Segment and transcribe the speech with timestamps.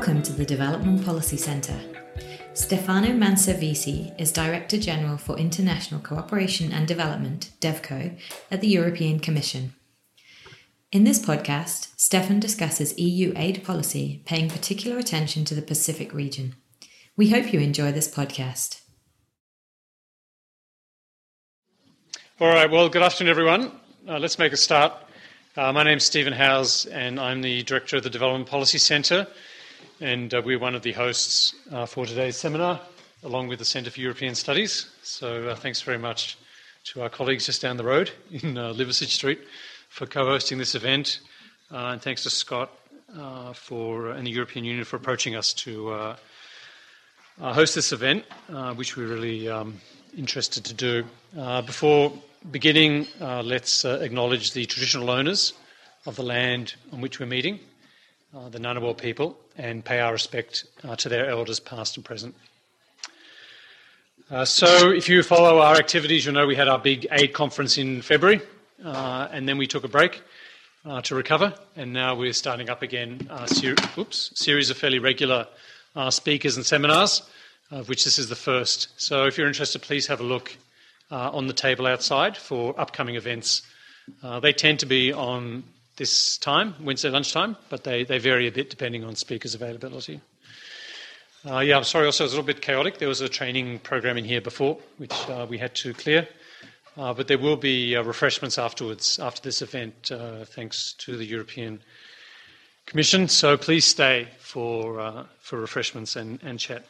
[0.00, 1.78] Welcome to the Development Policy Centre.
[2.54, 8.18] Stefano Manservisi is Director General for International Cooperation and Development, DevCo,
[8.50, 9.74] at the European Commission.
[10.90, 16.54] In this podcast, Stefan discusses EU aid policy, paying particular attention to the Pacific region.
[17.14, 18.80] We hope you enjoy this podcast.
[22.40, 23.72] All right, well, good afternoon, everyone.
[24.08, 24.94] Uh, let's make a start.
[25.58, 29.26] Uh, my name is Stephen Howes, and I'm the Director of the Development Policy Centre
[30.00, 32.80] and uh, we're one of the hosts uh, for today's seminar,
[33.22, 34.86] along with the Centre for European Studies.
[35.02, 36.38] So uh, thanks very much
[36.84, 39.40] to our colleagues just down the road in uh, Liversidge Street
[39.90, 41.20] for co-hosting this event,
[41.70, 42.70] uh, and thanks to Scott
[43.18, 46.14] uh, for and the European Union for approaching us to
[47.38, 48.24] host this event,
[48.76, 49.80] which we're really um,
[50.16, 51.04] interested to do.
[51.66, 52.12] before
[52.50, 55.52] beginning, let's acknowledge the traditional owners
[56.06, 57.60] of the land on which we're meeting
[58.34, 62.34] uh, the Ngunnawal people, and pay our respect uh, to their elders, past and present.
[64.30, 67.76] Uh, so, if you follow our activities, you'll know we had our big aid conference
[67.76, 68.40] in February,
[68.84, 70.22] uh, and then we took a break
[70.84, 75.00] uh, to recover, and now we're starting up again a ser- oops, series of fairly
[75.00, 75.48] regular
[75.96, 77.22] uh, speakers and seminars,
[77.72, 78.88] of which this is the first.
[78.96, 80.56] So, if you're interested, please have a look
[81.10, 83.62] on the table outside for upcoming events.
[84.40, 85.64] they tend to be on
[86.00, 90.18] this time, Wednesday lunchtime, but they, they vary a bit depending on speakers' availability.
[91.46, 92.96] Uh, yeah, I'm sorry, also, it was a little bit chaotic.
[92.96, 96.26] There was a training program in here before, which uh, we had to clear.
[96.96, 101.24] Uh, but there will be uh, refreshments afterwards, after this event, uh, thanks to the
[101.24, 101.82] European
[102.86, 103.28] Commission.
[103.28, 106.86] So please stay for, uh, for refreshments and, and chat.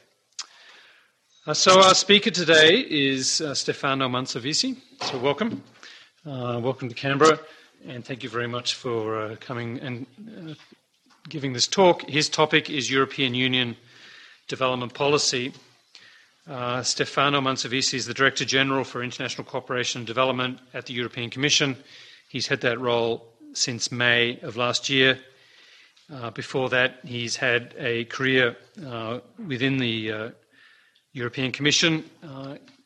[1.53, 4.77] so our speaker today is Stefano Manservisi.
[5.03, 5.65] So welcome.
[6.25, 7.41] welcome to Canberra
[7.87, 10.07] and thank you very much for uh, coming and
[10.51, 10.55] uh,
[11.29, 12.03] giving this talk.
[12.09, 13.77] His topic is European Union
[14.49, 15.53] development policy.
[16.49, 21.31] Uh, Stefano Manservisi is the Director General for International Cooperation and Development at the European
[21.31, 21.77] Commission.
[22.29, 25.19] He's had that role since May of last year.
[26.13, 30.31] Uh, before that, he's had a career uh, within the uh,
[31.13, 32.05] European Commission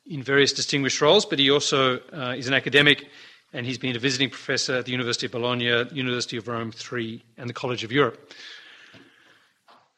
[0.06, 1.96] in various distinguished roles, but he also
[2.36, 3.06] is an academic
[3.54, 7.24] and he's been a visiting professor at the University of Bologna, University of Rome III,
[7.38, 8.32] and the College of Europe.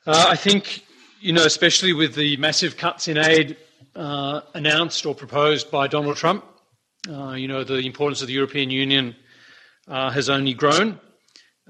[0.06, 0.84] Uh, I think,
[1.21, 3.56] you know, especially with the massive cuts in aid
[3.97, 6.45] uh, announced or proposed by Donald Trump,
[7.11, 9.16] uh, you know, the importance of the European Union
[9.89, 11.00] uh, has only grown.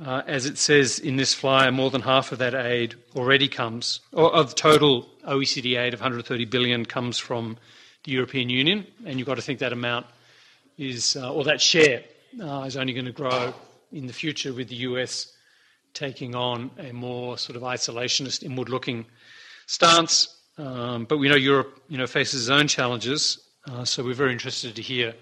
[0.05, 4.01] Uh, as it says in this flyer, more than half of that aid already comes,
[4.13, 7.57] or of total OECD aid of 130 billion comes from
[8.05, 10.05] the European Union, and you've got to think that amount
[10.79, 12.03] is, uh, or that share
[12.43, 13.55] uh, is only going to grow
[13.93, 15.33] in the future with the US
[15.95, 19.07] taking on a more sort of isolationist, inward-looking
[19.67, 20.37] stance.
[20.59, 23.39] Um, but we know Europe, you know, faces its own challenges,
[23.71, 25.15] uh, so we're very interested to hear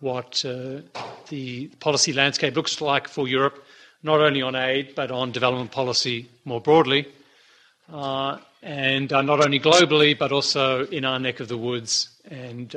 [0.00, 0.80] what uh,
[1.28, 3.64] the policy landscape looks like for Europe,
[4.02, 7.06] not only on aid but on development policy more broadly,
[7.92, 12.74] uh, and uh, not only globally but also in our neck of the woods and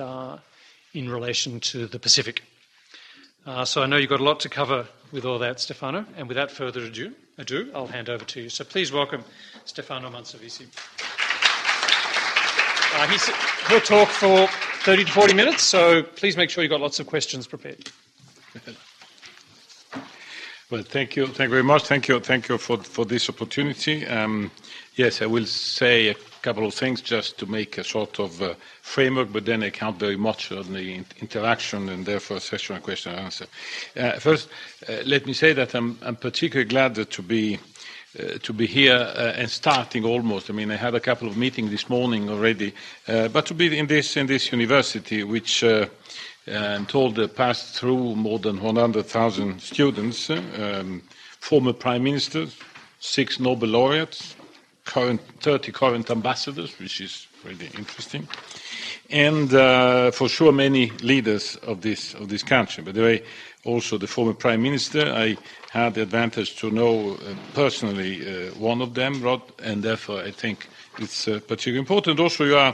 [0.93, 2.43] in relation to the Pacific.
[3.45, 6.05] Uh, so I know you've got a lot to cover with all that, Stefano.
[6.17, 8.49] And without further ado, ado I'll hand over to you.
[8.49, 9.23] So please welcome
[9.65, 10.67] Stefano Manservisi.
[12.93, 14.47] Uh, he'll talk for
[14.83, 17.91] 30 to 40 minutes, so please make sure you've got lots of questions prepared.
[20.69, 21.27] Well, thank you.
[21.27, 21.83] Thank you very much.
[21.83, 22.19] Thank you.
[22.19, 24.05] Thank you for, for this opportunity.
[24.05, 24.51] Um,
[24.95, 26.13] yes, I will say a
[26.47, 29.99] couple of things just to make a sort of uh, framework, but then I count
[29.99, 33.47] very much on the interaction and therefore session and question and answer.
[33.97, 34.47] Uh, first,
[34.87, 37.59] uh, let me say that I'm, I'm particularly glad to be
[38.17, 40.49] uh, to be here uh, and starting almost.
[40.49, 42.73] I mean, I had a couple of meetings this morning already,
[43.09, 45.65] uh, but to be in this in this university, which
[46.47, 51.03] I'm told passed through more than 100,000 students, um,
[51.41, 52.55] former prime ministers,
[52.99, 54.36] six Nobel laureates,
[54.87, 58.27] current 30 current ambassadors, which is really interesting,
[59.09, 62.83] and uh, for sure many leaders of this of this country.
[62.83, 63.23] By the way,
[63.65, 65.01] also the former prime minister.
[65.13, 65.37] I
[65.71, 70.31] had the advantage to know uh, personally uh, one of them, Rudd, and therefore I
[70.31, 70.67] think
[70.99, 72.19] it's uh, particularly important.
[72.19, 72.73] Also, you are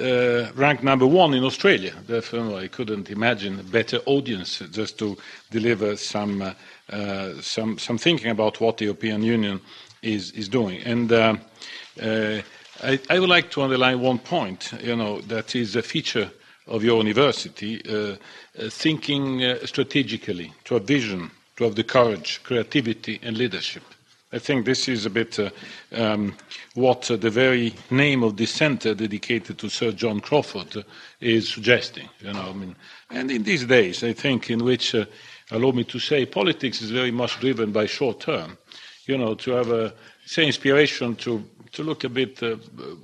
[0.00, 1.92] uh, ranked number one in Australia.
[2.06, 5.16] Therefore, I couldn't imagine a better audience just to
[5.50, 9.60] deliver some uh, some some thinking about what the European Union
[10.02, 10.82] is, is doing.
[10.82, 11.36] And uh,
[12.00, 12.42] uh,
[12.82, 16.30] I, I, would like to underline one point, you know, that is a feature
[16.66, 18.16] of your university, uh,
[18.58, 23.82] uh thinking strategically, to have vision, to have the courage, creativity, and leadership.
[24.34, 25.50] I think this is a bit uh,
[25.92, 26.34] um,
[26.74, 30.82] what uh, the very name of this centre dedicated to Sir John Crawford uh,
[31.20, 32.08] is suggesting.
[32.20, 32.74] You know, I mean,
[33.10, 34.94] and in these days, I think, in which,
[35.50, 38.56] allow me to say, politics is very much driven by short term.
[39.06, 39.92] You know, to have a
[40.24, 42.56] say inspiration to to look a bit uh,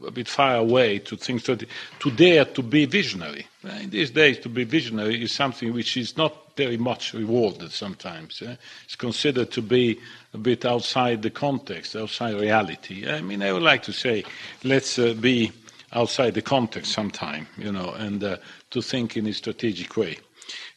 [0.06, 1.64] a bit far away to things that
[1.98, 3.46] to dare to be visionary.
[3.80, 8.42] In these days, to be visionary is something which is not very much rewarded sometimes.
[8.42, 8.56] Eh?
[8.84, 9.98] It's considered to be
[10.34, 13.08] a bit outside the context, outside reality.
[13.08, 14.24] I mean, I would like to say,
[14.64, 15.52] let's uh, be
[15.92, 18.36] outside the context sometime, you know, and uh,
[18.70, 20.18] to think in a strategic way.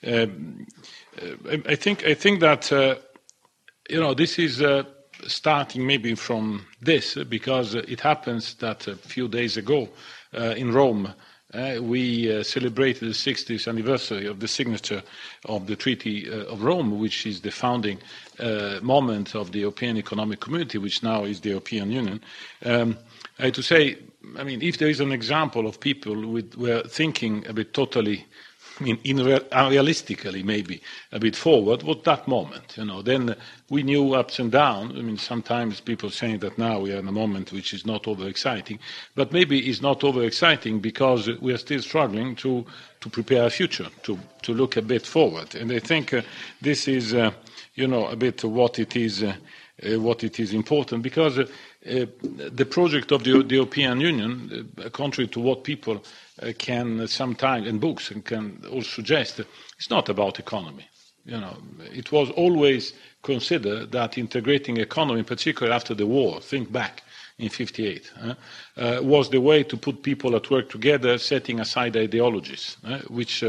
[0.06, 0.68] Um,
[1.22, 2.96] uh, I think I think that uh,
[3.90, 4.84] you know this is uh,
[5.28, 9.90] starting maybe from this because it happens that a few days ago
[10.38, 11.14] uh, in Rome.
[11.54, 15.04] Uh, we uh, celebrated the 60th anniversary of the signature
[15.46, 18.00] of the Treaty uh, of Rome, which is the founding
[18.40, 22.22] uh, moment of the European Economic Community, which now is the European Union.
[22.64, 22.98] Um,
[23.38, 23.98] to say,
[24.38, 27.74] I mean, if there is an example of people with, who are thinking a bit
[27.74, 28.26] totally
[28.82, 30.82] I mean, in real, realistically, maybe
[31.12, 32.78] a bit forward, was that moment.
[32.78, 33.36] You know, then
[33.70, 34.98] we knew ups and downs.
[34.98, 38.08] I mean, sometimes people saying that now we are in a moment which is not
[38.08, 38.80] over exciting,
[39.14, 42.66] but maybe it's not over exciting because we are still struggling to
[43.02, 45.54] to prepare a future, to to look a bit forward.
[45.54, 46.24] And I think uh,
[46.60, 47.32] this is, uh,
[47.76, 49.22] you know, a bit what it is.
[49.22, 49.34] Uh,
[49.84, 51.46] uh, what it is important because uh,
[51.90, 52.06] uh,
[52.54, 56.04] the project of the, the European Union, uh, contrary to what people
[56.58, 59.40] can sometimes, and books and can also suggest,
[59.78, 60.88] it's not about economy.
[61.26, 61.58] You know,
[61.94, 67.04] it was always considered that integrating economy, particularly after the war, think back
[67.38, 68.34] in 58, uh,
[68.78, 73.44] uh, was the way to put people at work together, setting aside ideologies, uh, which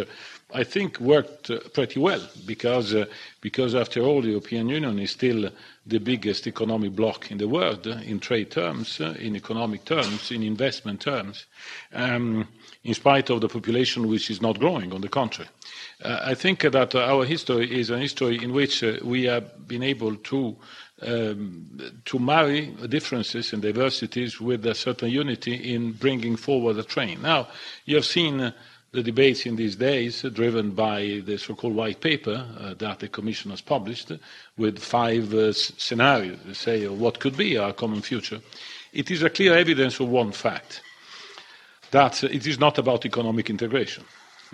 [0.54, 2.94] I think worked pretty well because,
[3.40, 5.50] because after all, the European Union is still
[5.86, 10.30] the biggest economic bloc in the world uh, in trade terms, uh, in economic terms,
[10.30, 11.46] in investment terms,
[11.92, 12.46] um,
[12.84, 15.48] in spite of the population which is not growing, on the contrary.
[16.02, 19.82] Uh, I think that our history is a history in which uh, we have been
[19.82, 20.56] able to
[21.02, 21.66] um,
[22.04, 27.20] to marry differences and diversities with a certain unity in bringing forward a train.
[27.22, 27.48] Now,
[27.86, 28.52] you have seen uh,
[28.92, 33.08] the debates in these days, uh, driven by the so-called white paper uh, that the
[33.08, 34.12] Commission has published,
[34.56, 38.40] with five uh, scenarios, say, of what could be our common future,
[38.92, 40.82] it is a clear evidence of one fact,
[41.92, 44.04] that it is not about economic integration.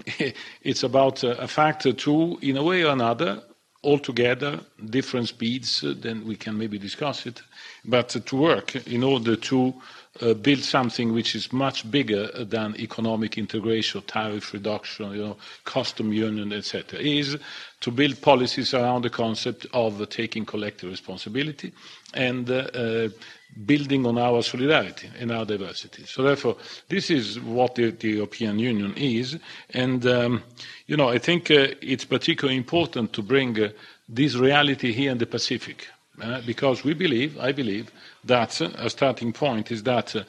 [0.62, 3.43] it's about uh, a fact uh, to, in a way or another,
[3.82, 7.43] altogether, different speeds, uh, then we can maybe discuss it,
[7.85, 9.75] but to work in order to
[10.20, 16.12] uh, build something which is much bigger than economic integration, tariff reduction, you know, custom
[16.12, 17.37] union, etc., is
[17.81, 21.73] to build policies around the concept of uh, taking collective responsibility
[22.15, 23.09] and uh, uh,
[23.65, 26.05] building on our solidarity and our diversity.
[26.05, 26.56] So therefore,
[26.88, 29.38] this is what the, the European Union is.
[29.70, 30.43] And, um,
[30.87, 33.69] you know, I think uh, it's particularly important to bring uh,
[34.09, 35.87] this reality here in the Pacific.
[36.44, 37.93] Because we believe, I believe,
[38.29, 40.23] that uh, a starting point is that uh,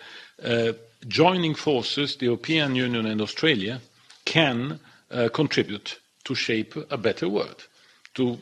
[0.44, 0.74] uh,
[1.08, 3.80] joining forces, the European Union and Australia,
[4.26, 4.80] can
[5.12, 7.68] uh, contribute to shape a better world,
[8.16, 8.38] to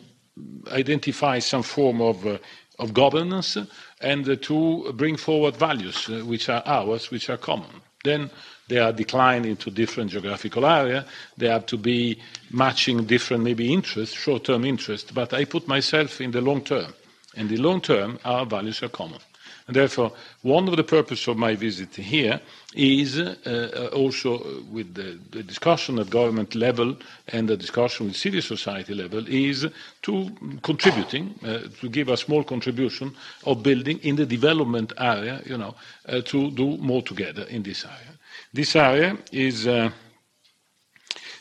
[0.71, 2.37] identify some form of, uh,
[2.79, 3.57] of governance
[4.01, 7.81] and to bring forward values which are ours, which are common.
[8.03, 8.29] Then
[8.67, 11.05] they are declined into different geographical area.
[11.37, 12.19] They have to be
[12.51, 15.11] matching different maybe interests, short-term interests.
[15.11, 16.93] But I put myself in the long term.
[17.35, 19.19] And the long term, our values are common.
[19.67, 22.39] And therefore, one of the purposes of my visit here
[22.73, 26.95] is uh, also with the, the, discussion at government level
[27.27, 29.67] and the discussion with civil society level is
[30.03, 30.31] to
[30.63, 33.13] contributing, uh, to give a small contribution
[33.45, 35.75] of building in the development area, you know,
[36.07, 38.17] uh, to do more together in this area.
[38.53, 39.89] This area is, uh,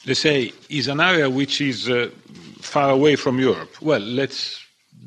[0.05, 2.11] let's say, is an area which is uh,
[2.61, 3.81] far away from Europe.
[3.81, 4.65] Well, let's,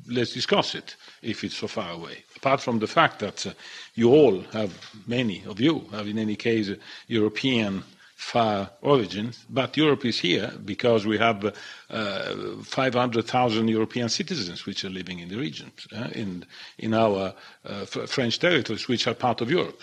[0.08, 3.52] let's discuss it if it's so far away apart from the fact that uh,
[3.96, 4.72] you all have,
[5.08, 6.72] many of you have in any case,
[7.08, 7.84] European
[8.16, 11.54] far origins, but Europe is here because we have
[11.90, 16.46] uh, 500,000 European citizens which are living in the region, uh, in,
[16.78, 17.34] in our
[17.66, 19.82] uh, French territories, which are part of Europe.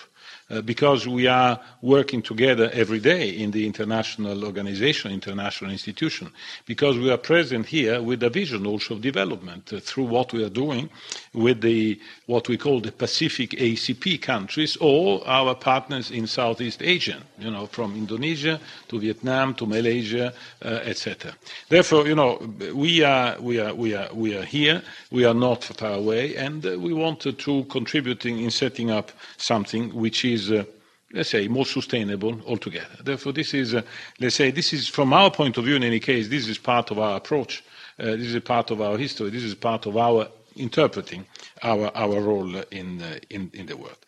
[0.50, 6.30] Uh, because we are working together every day in the international organization, international institution,
[6.66, 10.44] because we are present here with a vision also of development uh, through what we
[10.44, 10.88] are doing
[11.32, 17.20] with the what we call the Pacific ACP countries or our partners in Southeast Asia,
[17.38, 20.32] you know, from Indonesia to Vietnam to Malaysia,
[20.64, 21.34] uh, etc.
[21.68, 22.38] Therefore, you know,
[22.74, 24.82] we are we are we are we are here.
[25.10, 29.94] We are not far away, and uh, we wanted to contributing in setting up something
[29.94, 30.64] which is, uh,
[31.12, 32.97] let's say, more sustainable altogether.
[33.02, 33.83] Therefore, this is, uh,
[34.21, 36.90] let's say, this is, from our point of view, in any case, this is part
[36.90, 37.64] of our approach.
[37.99, 39.31] Uh, this is part of our history.
[39.31, 41.25] This is part of our interpreting
[41.62, 43.99] our, our role in, the world.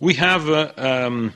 [0.00, 0.48] We have
[0.78, 1.32] um,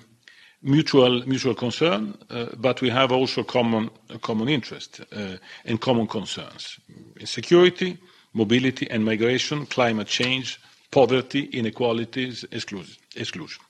[0.62, 2.16] mutual, mutual concern,
[2.56, 3.90] but we have also common,
[4.20, 5.00] common interest
[5.64, 6.78] and common concerns.
[7.24, 7.96] Security,
[8.34, 13.64] mobility and migration, climate change, poverty, inequalities, exclusion.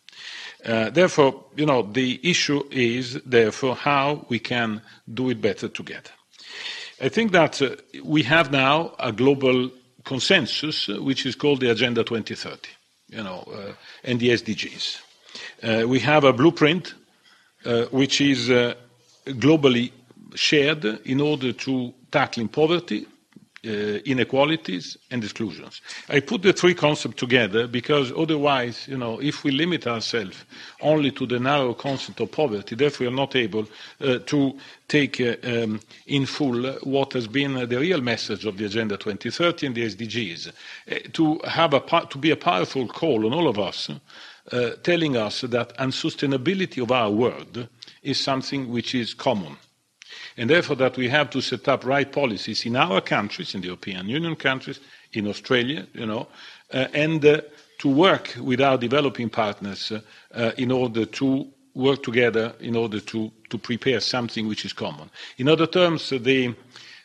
[0.65, 6.11] Uh, therefore, you know, the issue is therefore how we can do it better together.
[7.01, 9.71] I think that uh, we have now a global
[10.05, 12.69] consensus, uh, which is called the Agenda 2030,
[13.11, 13.73] you know, uh,
[14.03, 15.01] and the SDGs.
[15.63, 16.95] Uh, we have a blueprint
[17.91, 18.49] which is
[19.27, 19.93] globally
[20.35, 23.07] shared in order to tackling poverty,
[23.65, 25.81] inequalities and exclusions.
[26.09, 30.45] I put the three concepts together because otherwise, you know, if we limit ourselves
[30.81, 33.67] only to the narrow concept of poverty, therefore we are not able
[34.01, 38.65] uh, to take uh, um, in full what has been the real message of the
[38.65, 43.35] Agenda 2030 and the SDGs, uh, to, have a, to be a powerful call on
[43.35, 43.91] all of us,
[44.53, 47.69] uh, telling us that unsustainability of our world
[48.03, 49.57] is something which is common
[50.39, 53.67] and therefore that we have to set up right policies in our countries, in the
[53.67, 54.81] European Union countries,
[55.13, 56.29] in Australia, you know,
[56.73, 57.41] uh, and uh,
[57.79, 60.01] to work with our developing partners uh,
[60.35, 65.11] uh, in order to work together in order to, to prepare something which is common.
[65.39, 66.55] In other terms, the,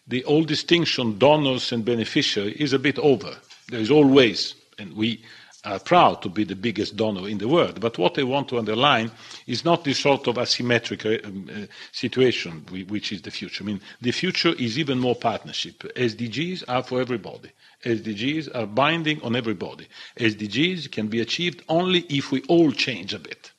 [0.07, 3.35] the old distinction donors and beneficiary is a bit over.
[3.69, 5.23] There is always, and we
[5.65, 7.79] are proud to be the biggest donor in the world.
[7.79, 9.11] But what I want to underline
[9.47, 13.63] is not this sort of asymmetric uh, um, uh, situation, which is the future.
[13.63, 15.83] I mean, the future is even more partnership.
[15.95, 17.51] SDGs are for everybody.
[17.85, 19.87] SDGs are binding on everybody.
[20.17, 23.51] SDGs can be achieved only if we all change a bit.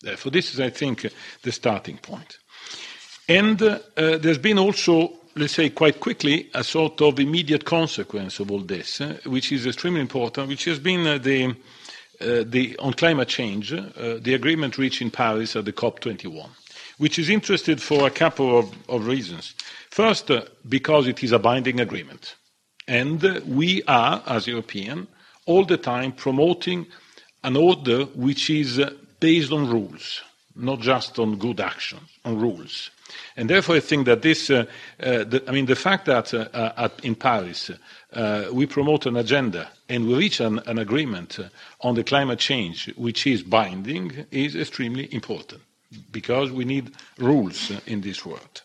[0.00, 1.10] Therefore, this is, I think,
[1.42, 2.38] the starting point.
[3.28, 8.40] And uh, uh, there's been also let's say, quite quickly, a sort of immediate consequence
[8.40, 11.46] of all this, uh, which is extremely important, which has been uh, the,
[12.20, 16.48] uh, the, on climate change, uh, the agreement reached in Paris at the COP21,
[16.98, 19.54] which is interesting for a couple of, of reasons.
[19.90, 22.34] First, uh, because it is a binding agreement.
[22.88, 25.06] And uh, we are, as Europeans,
[25.46, 26.86] all the time promoting
[27.44, 28.80] an order which is
[29.20, 30.22] based on rules,
[30.56, 32.90] not just on good action, on rules.
[33.36, 34.66] And therefore, I think that this, uh,
[35.00, 37.70] uh, the, I mean, the fact that uh, at, in Paris
[38.12, 41.38] uh, we promote an agenda and we reach an, an agreement
[41.80, 45.62] on the climate change which is binding is extremely important
[46.10, 48.62] because we need rules in this world.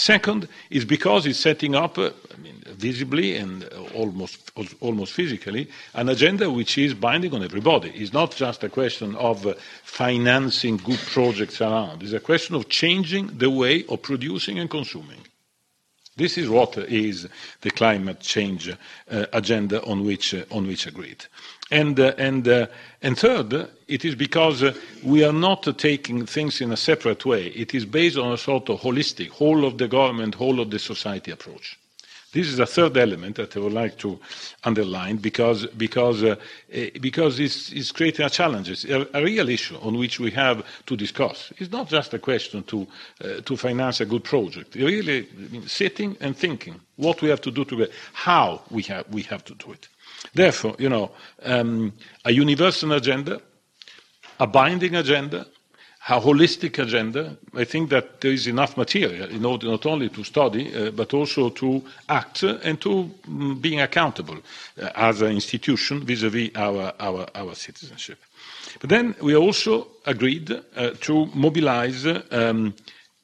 [0.00, 3.64] Second is because it's setting up, uh, I mean, visibly and
[3.94, 7.90] almost, almost physically, an agenda which is binding on everybody.
[7.90, 9.52] It's not just a question of uh,
[9.82, 12.02] financing good projects around.
[12.02, 15.20] It's a question of changing the way of producing and consuming.
[16.16, 17.28] This is what is
[17.60, 21.26] the climate change uh, agenda on which, uh, on which agreed.
[21.70, 22.14] And, uh,
[22.48, 22.66] uh,
[23.00, 24.74] and third, it is because uh,
[25.04, 27.46] we are not taking things in a separate way.
[27.46, 30.80] It is based on a sort of holistic, whole of the government, whole of the
[30.80, 31.78] society approach.
[32.32, 34.18] This is a third element that I would like to
[34.62, 36.36] underline because, eh,
[36.70, 41.52] it's, creating a challenge, it's a, real issue on which we have to discuss.
[41.58, 42.86] It's not just a question to,
[43.56, 44.76] finance a good project.
[44.76, 45.26] Really,
[45.66, 49.88] sitting and thinking what we have to do together, how we have to do it.
[50.34, 51.10] Therefore, you know,
[51.42, 51.92] um,
[52.24, 53.40] a universal agenda,
[54.38, 55.46] a binding agenda,
[56.08, 57.36] a holistic agenda.
[57.54, 61.12] I think that there is enough material in order not only to study, uh, but
[61.14, 64.38] also to act and to um, being accountable
[64.80, 68.18] uh, as an institution vis-à-vis our, our, our, citizenship.
[68.80, 72.74] But then we also agreed uh, to mobilize um,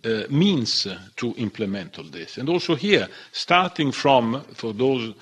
[0.05, 0.87] uh, means
[1.17, 2.39] to implement all this.
[2.39, 5.15] And also here, starting from, for those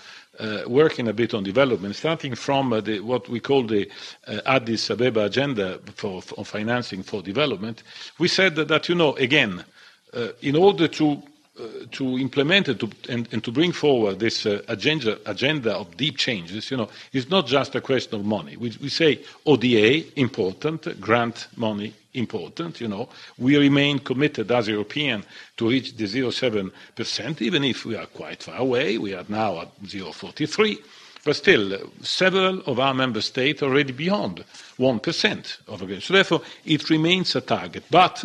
[0.66, 3.88] working a bit on development, starting from uh, what we call the
[4.26, 7.82] uh, Addis Abeba agenda for, financing for development,
[8.18, 9.64] we said that, you know, again,
[10.12, 11.22] uh, in order to
[11.56, 16.76] uh, to implement it and, to bring forward this uh, agenda, of deep changes, you
[16.76, 18.56] know, it's not just a question of money.
[18.56, 23.08] We say ODA important, grant money important, you know.
[23.38, 25.24] We remain committed as Europeans
[25.56, 28.98] to reach the 0.7%, even if we are quite far away.
[28.98, 30.78] We are now at 0.43.
[31.24, 34.44] But still, several of our member states are already beyond
[34.78, 36.02] 1% of.
[36.02, 37.84] So therefore, it remains a target.
[37.90, 38.24] But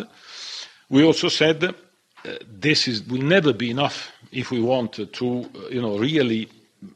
[0.90, 1.72] we also said uh,
[2.46, 6.48] this is, will never be enough if we want to, uh, you know, really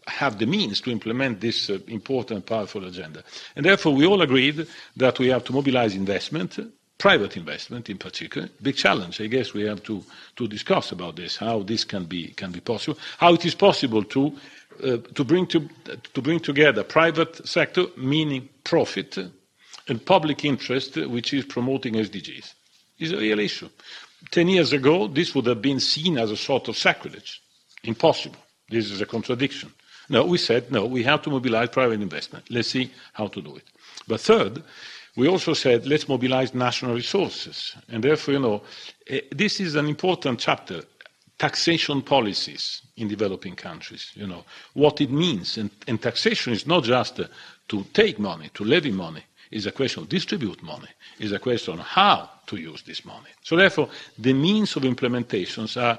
[0.07, 3.23] have the means to implement this uh, important, powerful agenda.
[3.57, 6.59] And therefore, we all agreed that we have to mobilize investment,
[7.05, 8.49] private investment in particular.
[8.63, 9.21] Big challenge.
[9.21, 10.03] I guess we have to,
[10.37, 14.03] to discuss about this, how this can be, can be possible, how it is possible
[14.05, 14.33] to
[14.83, 15.69] uh, to, bring to,
[16.15, 19.19] to bring together private sector, meaning profit,
[19.87, 22.55] and public interest, which is promoting SDGs.
[22.99, 23.69] Is a real issue.
[24.31, 27.43] Ten years ago, this would have been seen as a sort of sacrilege.
[27.83, 28.41] Impossible.
[28.71, 29.71] This is a contradiction.
[30.09, 32.47] No, we said, no, we have to mobilize private investment.
[32.51, 33.65] Let's see how to do it.
[34.09, 34.63] But third,
[35.17, 37.77] we also said, let's mobilize national resources.
[37.89, 38.63] And therefore, you know,
[39.09, 40.83] eh, this is an important chapter
[41.39, 44.45] taxation policies in developing countries, you know,
[44.75, 45.59] what it means.
[45.59, 47.27] And, and taxation is not just uh,
[47.69, 49.25] to take money, to levy money.
[49.51, 50.89] It's a question of distribute money.
[51.19, 53.31] It's a question of how to use this money.
[53.43, 55.99] So therefore, the means of implementations are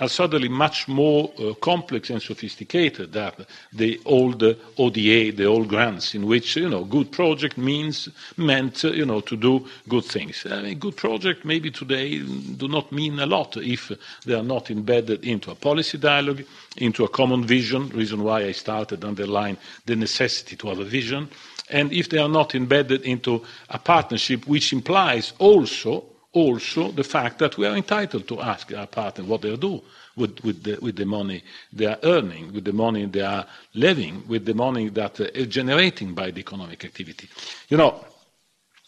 [0.00, 3.32] are suddenly much more uh, complex and sophisticated than
[3.72, 4.42] the old
[4.78, 9.20] ODA, the old grants, in which you know good project means meant uh, you know
[9.20, 10.46] to do good things.
[10.50, 13.92] I mean, good project maybe today do not mean a lot if
[14.26, 16.42] they are not embedded into a policy dialogue,
[16.76, 17.88] into a common vision.
[17.88, 19.56] Reason why I started underline
[19.86, 21.28] the necessity to have a vision,
[21.70, 27.38] and if they are not embedded into a partnership, which implies also also the fact
[27.38, 29.82] that we are entitled to ask our partner what they do
[30.16, 34.22] with, with, the, with the money they are earning, with the money they are living,
[34.28, 37.28] with the money that uh, is generating by the economic activity.
[37.68, 38.04] You know,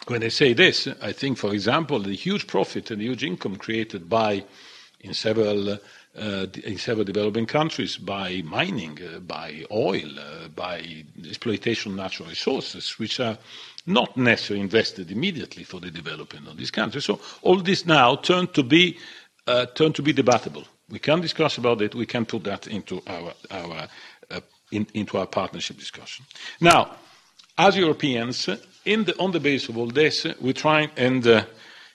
[0.06, 3.56] when I say this, I think, for example, the huge profit and the huge income
[3.56, 4.44] created by,
[5.00, 5.78] in several,
[6.16, 12.28] uh, in several developing countries, by mining, uh, by oil, uh, by exploitation of natural
[12.28, 13.38] resources, which are
[13.86, 17.04] not necessarily invested immediately for the development of these countries.
[17.04, 18.98] So all this now turned to be
[19.46, 20.64] uh, turned to be debatable.
[20.88, 21.94] We can discuss about it.
[21.94, 23.88] We can put that into our, our
[24.30, 26.24] uh, in, into our partnership discussion.
[26.60, 26.96] Now,
[27.58, 31.44] as Europeans, the, on the basis of all this, we try and uh,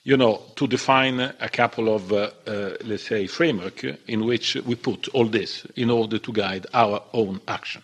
[0.04, 4.76] you know to define a couple of uh, uh, let's say framework in which we
[4.76, 7.82] put all this in order to guide our own action.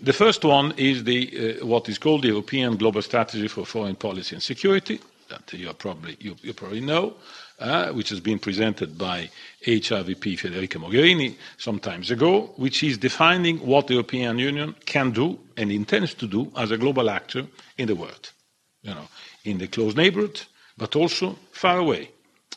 [0.00, 3.96] The first one is the, uh, what is called the European Global Strategy for Foreign
[3.96, 7.14] Policy and Security, that you probably, you, you probably know,
[7.58, 9.30] uh, which has been presented by
[9.66, 15.38] HRVP Federica Mogherini some time ago, which is defining what the European Union can do
[15.56, 17.46] and intends to do as a global actor
[17.78, 18.32] in the world,
[18.82, 19.08] you know,
[19.44, 20.42] in the close neighborhood,
[20.76, 22.10] but also far away.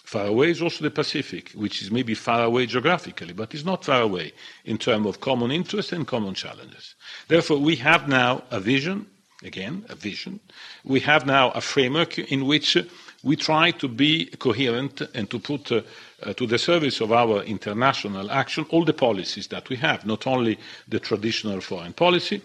[0.06, 3.84] Far away is also the Pacific, which is maybe far away geographically, but is not
[3.84, 6.94] far away in terms of common interests and common challenges.
[7.28, 9.08] Therefore, we have now a vision,
[9.44, 10.40] again, a vision.
[10.84, 12.78] We have now a framework in which
[13.24, 15.82] we try to be coherent and to put uh,
[16.22, 20.28] uh, to the service of our international action all the policies that we have, not
[20.28, 22.44] only the traditional foreign policy,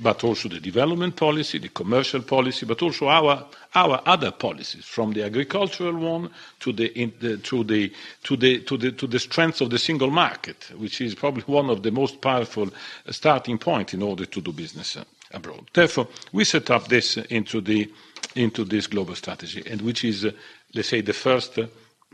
[0.00, 5.12] but also the development policy, the commercial policy, but also our, our other policies, from
[5.12, 6.30] the agricultural one
[6.60, 6.88] to the,
[7.20, 11.00] the, to, the, to, the, to, the, to the strength of the single market, which
[11.00, 14.96] is probably one of the most powerful uh, starting points in order to do business
[14.96, 15.68] uh, abroad.
[15.72, 17.90] Therefore, we set up this into, the,
[18.34, 20.30] into this global strategy, and which is, uh,
[20.74, 21.66] let's say, the first uh,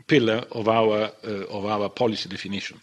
[0.07, 2.79] pillar of our, uh, of our policy definition.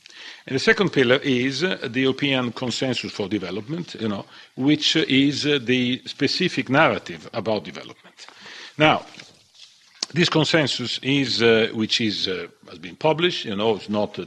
[0.46, 4.24] And the second pillar is the European Consensus for Development, you know,
[4.56, 8.26] which is the specific narrative about development.
[8.76, 9.04] Now,
[10.12, 14.26] this consensus is, uh, which is, uh, has been published, you know, it's not uh,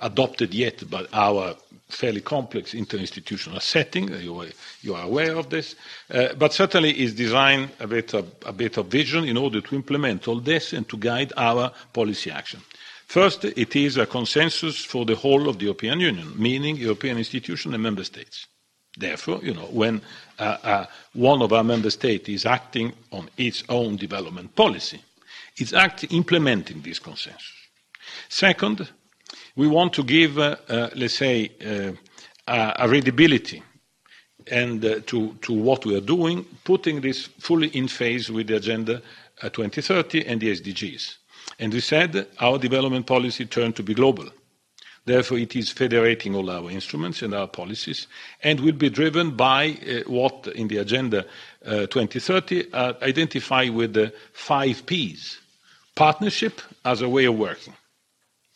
[0.00, 1.54] adopted yet by our
[1.94, 4.08] fairly complex interinstitutional setting.
[4.20, 4.46] You are,
[4.82, 5.76] you are aware of this.
[6.10, 9.74] Uh, but certainly is designed a bit, of, a bit of vision in order to
[9.74, 12.60] implement all this and to guide our policy action.
[13.06, 17.74] First, it is a consensus for the whole of the European Union, meaning European institutions
[17.74, 18.46] and member states.
[18.96, 20.00] Therefore, you know, when
[20.38, 25.00] uh, uh, one of our member states is acting on its own development policy,
[25.56, 27.52] it's acting implementing this consensus.
[28.28, 28.88] Second,
[29.56, 33.62] we want to give, uh, uh, let's say, uh, a readability
[34.50, 39.00] and to, what we are doing, putting this fully in phase with the Agenda
[39.40, 41.16] 2030 and the SDGs.
[41.58, 44.28] And we said our development policy turned to be global.
[45.06, 48.06] Therefore, it is federating all our instruments and our policies
[48.42, 51.26] and will be driven by what in the Agenda
[51.64, 55.38] uh, 2030 uh, identify with the five Ps.
[55.94, 57.74] Partnership as a way of working.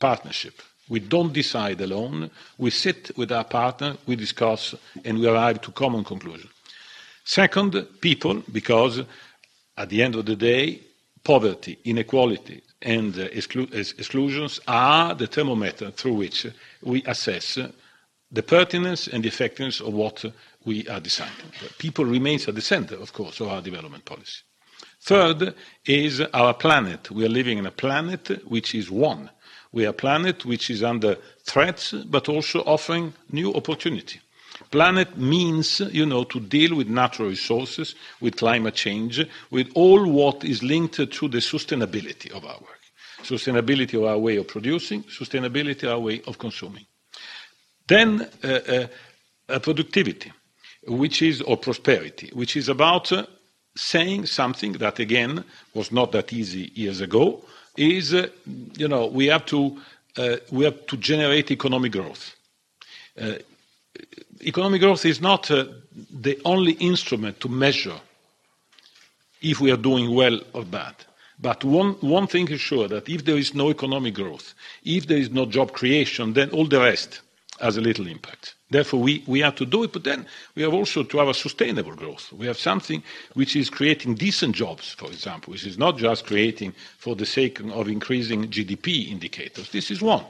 [0.01, 0.61] Partnership.
[0.89, 2.31] We don't decide alone.
[2.57, 4.75] We sit with our partner, we discuss,
[5.05, 6.49] and we arrive to common conclusion.
[7.25, 9.03] Second, people, because
[9.77, 10.81] at the end of the day,
[11.23, 16.47] poverty, inequality, and uh, exclu- exclusions are the thermometer through which
[16.83, 17.59] we assess
[18.31, 20.25] the pertinence and the effectiveness of what
[20.65, 21.51] we are deciding.
[21.79, 24.43] People remains at the center, of course, of our development policy.
[25.01, 25.55] Third
[25.87, 27.11] is our planet.
[27.11, 29.31] We are living in a planet which is one.
[29.73, 34.21] We are a planet which is under threats, but also offering new opportunity.
[34.71, 40.45] Planet means, you know, to deal with natural resources, with climate change, with all what
[40.45, 42.81] is linked to the sustainability of our work.
[43.23, 46.87] Sustainability of our way of producing, sustainability of our way of consuming.
[47.87, 48.87] Then uh, uh,
[49.49, 50.33] uh, productivity,
[50.87, 53.27] which is, or prosperity, which is about uh,
[53.77, 57.43] saying something that, again, was not that easy years ago,
[57.79, 58.29] is, uh,
[58.77, 59.79] you know, we have to,
[60.17, 62.35] uh, we have to generate economic growth
[64.45, 65.65] economic growth is not uh,
[66.11, 68.01] the only instrument to measure
[69.41, 70.95] if we are doing well or bad.
[71.41, 75.19] But one, one thing is sure that if there is no economic growth, if there
[75.19, 77.21] is no job creation, then all the rest
[77.61, 78.55] has a little impact.
[78.71, 81.35] Therefore, we, we have to do it, but then we have also to have a
[81.35, 82.33] sustainable growth.
[82.33, 83.03] We have something
[83.33, 87.61] which is creating decent jobs, for example, which is not just creating for the sake
[87.61, 89.71] of increasing GDP indicators.
[89.71, 90.25] This is one.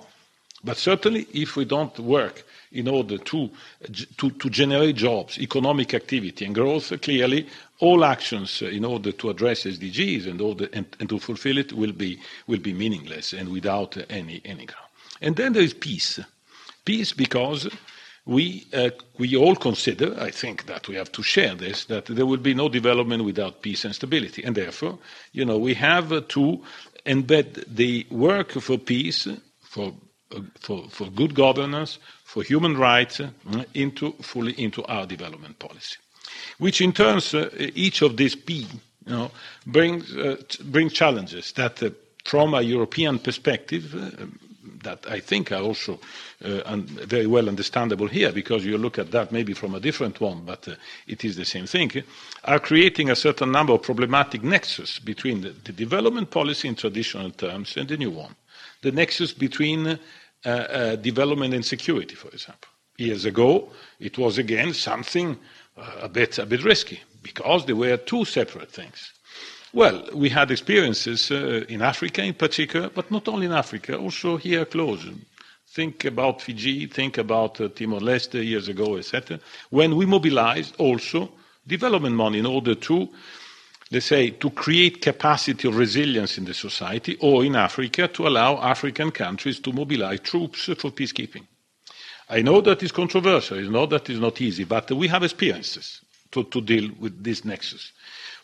[0.62, 3.50] But certainly, if we don't work in order to,
[4.16, 7.46] to, to generate jobs, economic activity and growth, clearly
[7.80, 11.72] all actions uh, in order to address SDGs and, order, and, and to fulfill it
[11.72, 14.88] will be, will be meaningless and without any, any ground.
[15.20, 16.20] And then there is peace.
[16.84, 17.68] Peace because
[18.28, 22.26] we, uh, we all consider, I think that we have to share this, that there
[22.26, 24.44] will be no development without peace and stability.
[24.44, 24.98] And therefore,
[25.32, 26.62] you know, we have to
[27.06, 29.26] embed the work for peace,
[29.62, 29.94] for,
[30.36, 33.30] uh, for, for good governance, for human rights uh,
[33.72, 35.96] into, fully into our development policy,
[36.58, 38.66] which in turn, uh, each of these P
[39.06, 39.30] you know,
[39.66, 41.88] brings, uh, brings challenges that, uh,
[42.24, 43.94] from a European perspective,
[44.82, 45.98] that I think are also
[46.40, 50.68] very well understandable here, because you look at that maybe from a different one, but
[51.06, 51.90] it is the same thing,
[52.44, 57.30] are creating a certain number of problematic nexus between the, the development policy in traditional
[57.30, 58.34] terms and the new one.
[58.82, 59.98] The nexus between
[60.46, 62.68] uh, uh, development and security, for example.
[62.96, 65.36] Years ago, it was again something
[65.76, 69.12] uh, a, bit, a bit risky because there were two separate things.
[69.72, 74.36] Well, we had experiences uh, in Africa in particular, but not only in Africa, also
[74.36, 75.04] here close.
[75.78, 79.38] Think about Fiji, think about uh, Timor Leste years ago, etc.
[79.70, 81.30] When we mobilized also
[81.68, 83.08] development money in order to
[83.92, 88.58] let's say, to create capacity of resilience in the society, or in Africa, to allow
[88.60, 91.46] African countries to mobilize troops for peacekeeping.
[92.28, 96.00] I know that is controversial, I know that is not easy, but we have experiences
[96.32, 97.92] to, to deal with this nexus.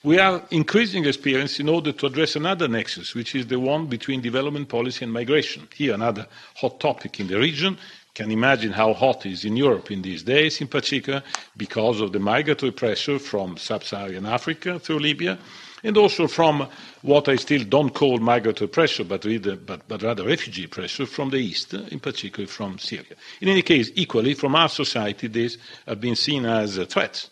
[0.05, 4.21] We are increasing experience in order to address another nexus, which is the one between
[4.21, 5.67] development policy and migration.
[5.75, 7.79] Here, another hot topic in the region,
[8.13, 11.23] can imagine how hot it is in Europe in these days, in particular
[11.57, 15.39] because of the migratory pressure from sub-Saharan Africa through Libya,
[15.83, 16.69] and also from
[17.01, 21.99] what I still don't call migratory pressure, but, rather, refugee pressure from the east, in
[21.99, 23.17] particular from Syria.
[23.41, 25.57] In any case, equally, from our society, these
[25.89, 27.31] have been seen as threats.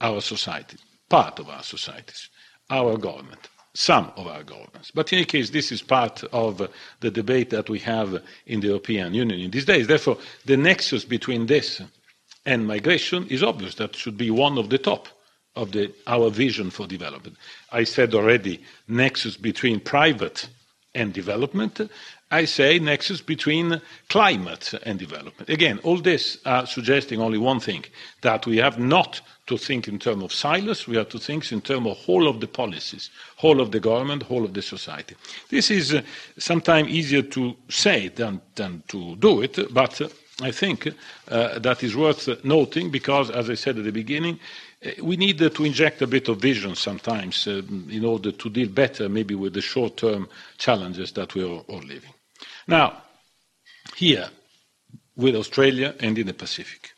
[0.00, 0.76] Our society,
[1.18, 2.22] part of our societies,
[2.70, 4.90] our government some of our governments.
[4.90, 6.70] But in any case, this is part of
[7.00, 9.86] the debate that we have in the European Union in these days.
[9.86, 11.80] Therefore, the nexus between this
[12.44, 13.76] and migration is obvious.
[13.76, 15.08] That should be one of the top
[15.56, 17.36] of the, our vision for development.
[17.70, 20.48] I said already, nexus between private
[20.94, 21.80] and development.
[22.30, 25.48] I say nexus between climate and development.
[25.48, 27.84] Again, all this are suggesting only one thing,
[28.22, 29.20] that we have not
[29.52, 32.40] to think in terms of silos, we have to think in terms of whole of
[32.40, 35.14] the policies, whole of the government, whole of the society.
[35.50, 36.02] This is uh,
[36.38, 40.08] sometimes easier to say than, than to do it, but uh,
[40.40, 40.88] I think
[41.28, 44.40] uh, that is worth noting because, as I said at the beginning,
[44.84, 48.68] uh, we need to inject a bit of vision sometimes uh, in order to deal
[48.68, 52.14] better maybe with the short-term challenges that we are all living.
[52.66, 53.02] Now,
[53.96, 54.30] here,
[55.14, 56.91] with Australia and in the Pacific.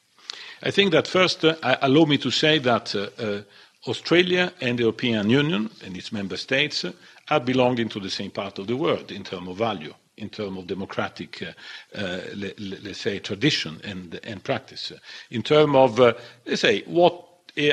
[0.67, 3.43] I think that first, uh, allow me to say that uh, uh,
[3.87, 6.87] Australia and the European Union and its member states
[7.29, 10.59] are belonging to the same part of the world in terms of value, in terms
[10.59, 14.91] of democratic, uh, uh, let, us say, tradition and, and practice,
[15.31, 16.15] in terms of, uh,
[16.47, 17.23] let's say, what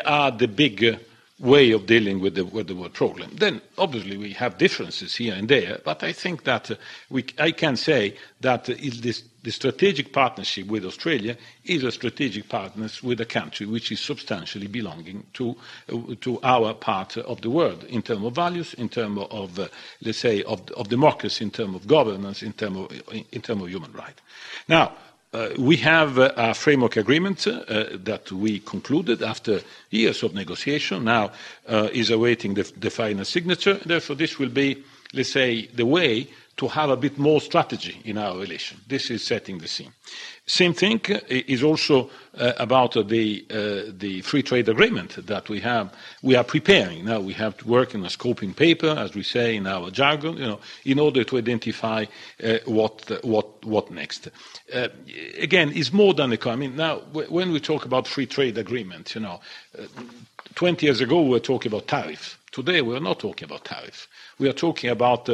[0.06, 1.00] are the big
[1.42, 3.32] way of dealing with the, with the word problem.
[3.34, 6.76] Then, obviously, we have differences here and there, but I think that uh,
[7.10, 12.48] we, I can say that uh, this, the strategic partnership with Australia is a strategic
[12.48, 15.56] partnership with a country which is substantially belonging to,
[15.92, 19.68] uh, to our part of the world in terms of values, in terms of, uh,
[20.04, 23.70] let's say, of, of democracy, in terms of governance, in terms of, in terms of
[23.70, 24.22] human rights.
[24.68, 24.94] Now,
[25.58, 31.06] we have uh, a framework agreement uh, that we concluded after years of negotiation.
[31.06, 31.32] Now
[31.68, 33.76] uh, is awaiting the, final signature.
[33.86, 38.18] Therefore, this will be, let's say, the way to have a bit more strategy in
[38.18, 38.78] our relation.
[38.88, 39.92] This is setting the scene.
[40.46, 45.94] Same thing is also uh, about the, uh, the free trade agreement that we have.
[46.22, 47.20] We are preparing now.
[47.20, 50.48] We have to work in a scoping paper, as we say in our jargon, you
[50.48, 52.06] know, in order to identify
[52.44, 54.30] uh, what, what, what next.
[54.74, 54.90] Uh,
[55.40, 56.50] again, it's more than a.
[56.50, 59.40] I mean, now when we talk about free trade agreement, you know,
[59.80, 59.84] uh,
[60.56, 62.38] 20 years ago we were talking about tariff.
[62.52, 64.08] Today we are not talking about tariff.
[64.38, 65.30] We are talking about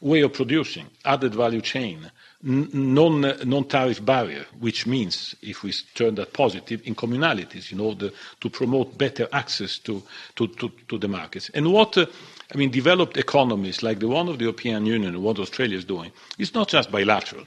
[0.00, 2.10] way of producing, added value chain,
[2.42, 8.10] non, non-tariff barrier, which means, if we turn that positive, in communalities in order
[8.40, 10.02] to promote better access to,
[10.36, 11.50] to, to, to the markets.
[11.52, 12.06] And what, uh,
[12.52, 15.84] I mean, developed economies like the one of the European Union and what Australia is
[15.84, 17.44] doing, is not just bilateral.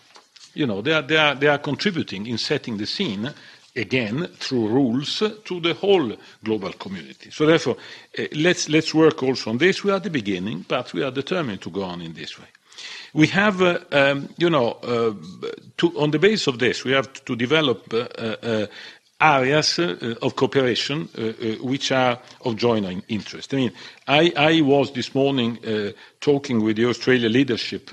[0.54, 3.34] You know, they are, they are, they are contributing in setting the scene
[3.76, 7.32] again through rules to the whole global community.
[7.32, 7.78] So therefore,
[8.18, 9.84] uh, let's, let's work also on this.
[9.84, 12.48] We are at the beginning, but we are determined to go on in this way.
[13.14, 15.14] We have, uh, um, you know, uh,
[15.78, 17.94] to, on the basis of this, we have to develop
[19.24, 23.54] areas uh, uh, of cooperation uh, uh, which are of joint interest.
[23.54, 23.72] I mean,
[24.08, 27.90] I, I was this morning uh, talking with the Australia Leadership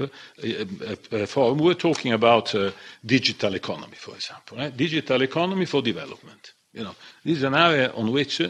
[1.26, 1.58] Forum.
[1.58, 2.54] We were talking about
[3.06, 4.76] digital economy, for example, right?
[4.76, 6.52] digital economy for development.
[6.72, 8.40] You know, this is an area on which,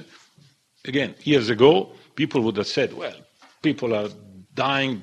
[0.84, 3.16] again, years ago, people would have said, well,
[3.62, 4.08] people are
[4.54, 5.02] dying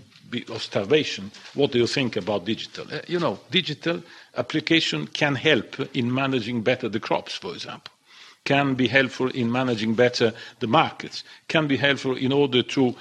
[0.49, 2.85] of starvation, what do you think about digital?
[2.91, 4.01] Uh, you know, digital
[4.35, 7.93] application can help in managing better the crops, for example,
[8.43, 12.95] can be helpful in managing better the markets, can be helpful in order to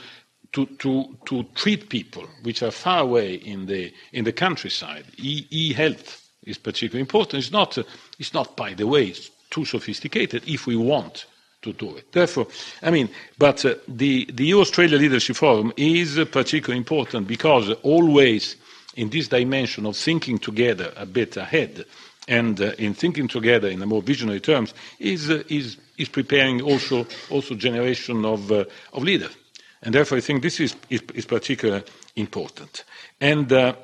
[0.53, 5.05] to, to, to treat people which are far away in the, in the countryside.
[5.19, 7.43] E-health is particularly important.
[7.43, 7.83] It's not, uh,
[8.19, 9.13] it's not, by the way,
[9.51, 11.27] too sophisticated if we want
[11.67, 12.13] to do it.
[12.13, 12.47] Therefore,
[12.83, 18.57] I mean, but uh, the, the EU-Australia Leadership Forum is uh, particularly important because always
[18.95, 21.85] in this dimension of thinking together a bit ahead
[22.29, 26.61] and uh, in thinking together in a more visionary terms is, uh, is, is preparing
[26.63, 29.37] also, also generation of, uh, of leaders.
[29.83, 31.85] And therefore, I think this is, is, is particularly
[32.17, 32.85] important.
[33.21, 33.75] And, uh,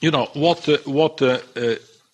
[0.00, 1.20] you know, what, what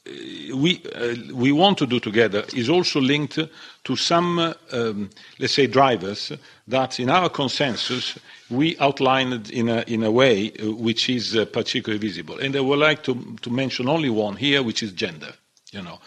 [0.04, 3.38] we, uh, we want to do together is also linked
[3.84, 6.32] to some, um, let's say, drivers
[6.66, 8.18] that in our consensus
[8.50, 12.38] we outlined in a, in a way uh, which is uh, particularly visible.
[12.38, 13.14] And I would like to,
[13.48, 15.34] mention only one here, which is gender.
[15.70, 16.00] You know,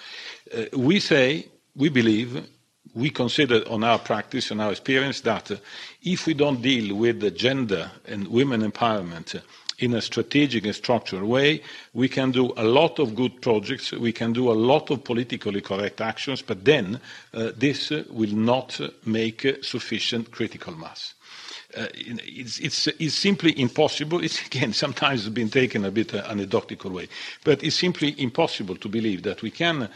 [0.56, 2.46] uh, we say, we believe,
[2.94, 5.58] we consider on our practice and our experience that uh,
[6.04, 9.42] if we don't deal with the gender and women empowerment
[9.80, 11.62] in a strategic and structural way.
[11.94, 15.62] We can do a lot of good projects, we can do a lot of politically
[15.62, 17.00] correct actions, but then
[17.34, 21.14] uh, this will not make sufficient critical mass.
[21.76, 24.24] Uh, it's, simply impossible.
[24.24, 27.10] It's again sometimes been taken a bit uh, anecdotal way,
[27.44, 29.90] but it's simply impossible to believe that we can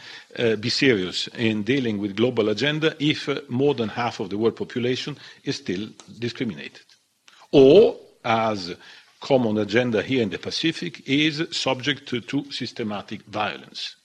[0.60, 5.16] be serious in dealing with global agenda if more than half of the world population
[5.44, 5.88] is still
[6.18, 6.84] discriminated,
[7.52, 8.74] or as
[9.20, 13.96] common agenda here in the Pacific is subject to, to systematic violence.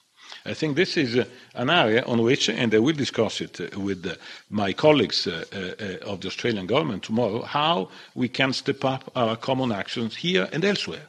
[0.47, 1.25] I think this is uh,
[1.55, 4.15] an area on which, and I will discuss it uh, with uh,
[4.49, 10.15] my colleagues of the Australian government tomorrow, how we can step up our common actions
[10.15, 11.07] here and elsewhere.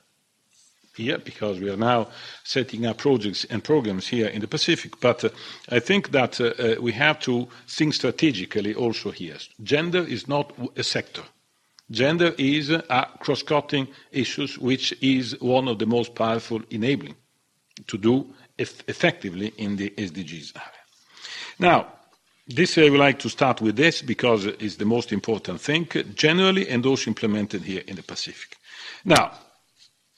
[0.97, 2.09] Here, because we are now
[2.45, 4.99] setting up projects and programs here in the Pacific.
[4.99, 5.31] But
[5.69, 6.41] I think that
[6.81, 9.37] we have to think strategically also here.
[9.63, 11.23] Gender is not a sector.
[11.91, 17.15] Gender is a cross-cutting issue, which is one of the most powerful enabling
[17.87, 18.27] to do
[18.59, 20.83] eff effectively in the SDGs area.
[21.59, 21.87] Now,
[22.49, 26.69] this I would like to start with this because it's the most important thing, generally
[26.69, 28.57] and also implemented here in the Pacific.
[29.05, 29.33] Now,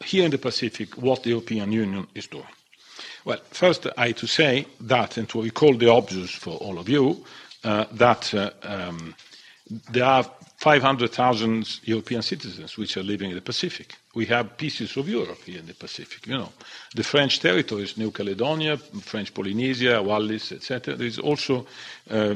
[0.05, 2.45] here in the Pacific, what the European Union is doing.
[3.25, 6.89] Well, first I have to say that, and to recall the obvious for all of
[6.89, 7.25] you,
[7.65, 9.15] uh, that uh, um,
[9.91, 10.25] there are
[10.59, 13.95] 500,000 European citizens which are living in the Pacific.
[14.15, 16.53] We have pieces of Europe here in the Pacific, you know.
[16.97, 20.97] The French territories, New Caledonia, French Polynesia, Wallis, etc.
[20.97, 21.65] There is also
[22.11, 22.35] uh,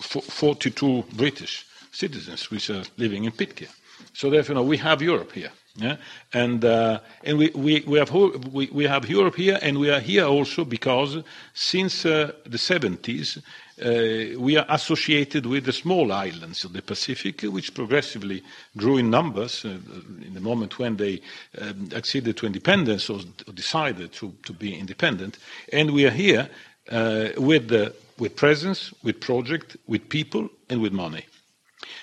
[0.00, 3.70] 42 British citizens which are living in Pitcairn.
[4.12, 5.52] So therefore, you know, we have Europe here.
[5.76, 5.96] Yeah?
[6.32, 10.00] And, uh, and we, we, we, have, we, we have Europe here, and we are
[10.00, 13.40] here also because since uh, the 70s,
[13.82, 18.42] uh, we are associated with the small islands of the Pacific, which progressively
[18.76, 19.78] grew in numbers uh,
[20.24, 21.20] in the moment when they
[21.60, 23.20] um, acceded to independence or
[23.52, 25.38] decided to, to be independent.
[25.72, 26.48] And we are here
[26.90, 27.72] uh, with,
[28.18, 31.26] with presence, with project, with people, and with money.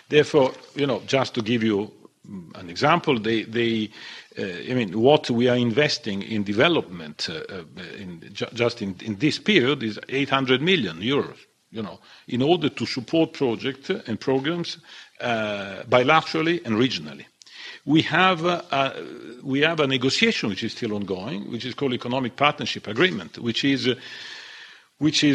[0.09, 1.91] Therefore, you know, just to give you
[2.55, 3.89] an example, they, they
[4.37, 7.63] uh, I mean, what we are investing in development uh, uh
[7.97, 11.37] in, ju just in, in, this period is 800 million euros,
[11.71, 14.77] you know, in order to support projects and programs
[15.21, 17.25] uh, bilaterally and regionally.
[17.85, 18.93] We have, uh,
[19.41, 23.63] we have a negotiation which is still ongoing, which is called Economic Partnership Agreement, which
[23.63, 23.87] is,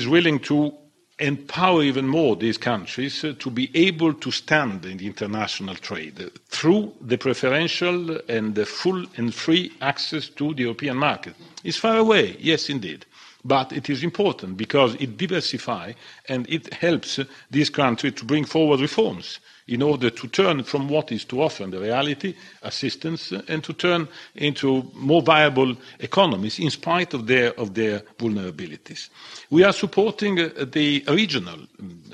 [0.07, 0.73] willing to
[1.19, 6.21] empower even more these countries uh, to be able to stand in the international trade
[6.21, 11.35] uh, through the preferential and the full and free access to the European market.
[11.65, 13.07] It's far away, yes, indeed.
[13.47, 15.95] But it is important because it diversifies
[16.29, 21.11] and it helps these countries to bring forward reforms in order to turn from what
[21.13, 27.15] is too often the reality, assistance, and to turn into more viable economies in spite
[27.15, 29.09] of their, of their vulnerabilities.
[29.51, 31.59] We are supporting uh, the regional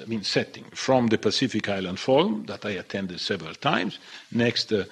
[0.02, 3.98] I mean, setting from the Pacific Island Forum that I attended several times.
[4.32, 4.84] Next, uh,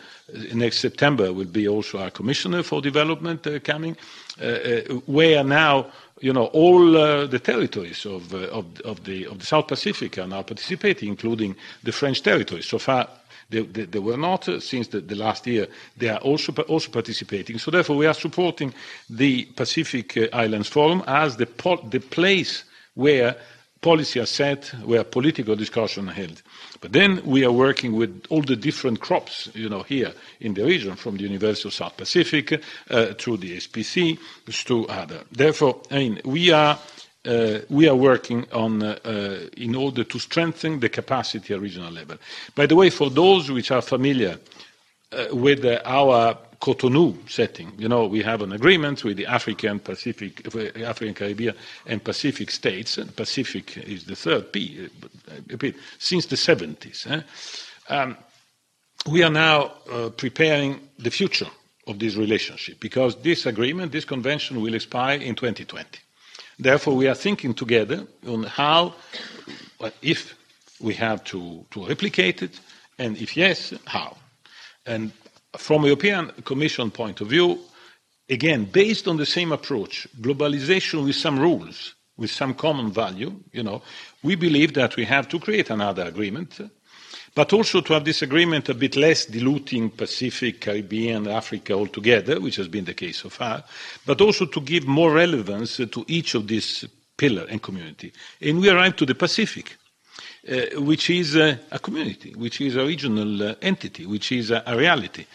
[0.55, 3.96] next September will be also our Commissioner for Development uh, coming,
[4.40, 9.26] uh, uh, where now you know, all uh, the territories of, uh, of, of, the,
[9.26, 12.66] of the South Pacific are now participating, including the French territories.
[12.66, 13.09] So far,
[13.48, 14.48] they, they, they were not.
[14.48, 17.59] Uh, since the, the, last year, they are also, also participating.
[17.59, 18.74] So therefore, we are supporting
[19.09, 21.48] the Pacific uh, Islands Forum as the,
[21.90, 23.37] the place where
[23.80, 26.42] policy are set, where political discussion are held.
[26.80, 30.64] But then we are working with all the different CROPs, you know, here in the
[30.64, 34.18] region, from the University of South Pacific uh, to the SPC
[34.66, 35.22] to other.
[35.32, 36.78] Therefore, I mean, we are
[37.26, 41.92] uh, we are working on uh, uh, in order to strengthen the capacity at regional
[41.92, 42.16] level.
[42.54, 44.38] By the way, for those which are familiar
[45.12, 47.73] uh, with our Cotonou setting.
[47.79, 50.46] You know, we have an agreement with the African, Pacific,
[50.77, 51.55] African, Caribbean,
[51.87, 52.99] and Pacific states.
[52.99, 54.88] And Pacific is the third P,
[55.99, 57.11] since the 70s.
[57.11, 57.23] Eh?
[57.88, 58.16] Um,
[59.09, 61.49] we are now uh, preparing the future
[61.87, 65.99] of this relationship because this agreement, this convention will expire in 2020.
[66.59, 68.94] Therefore, we are thinking together on how,
[70.03, 70.35] if
[70.79, 72.61] we have to, to replicate it,
[72.99, 74.18] and if yes, how.
[74.85, 75.11] And
[75.56, 77.58] from a European Commission point of view,
[78.28, 83.62] again, based on the same approach, globalization with some rules, with some common value, you
[83.62, 83.82] know,
[84.22, 86.60] we believe that we have to create another agreement,
[87.34, 92.56] but also to have this agreement a bit less diluting Pacific, Caribbean, Africa altogether, which
[92.56, 93.64] has been the case so far,
[94.04, 96.84] but also to give more relevance to each of these
[97.16, 98.12] pillar and community.
[98.40, 99.76] And we arrive to the Pacific.
[100.48, 104.62] Uh, which is uh, a community, which is a regional uh, entity, which is a,
[104.64, 105.26] a, reality.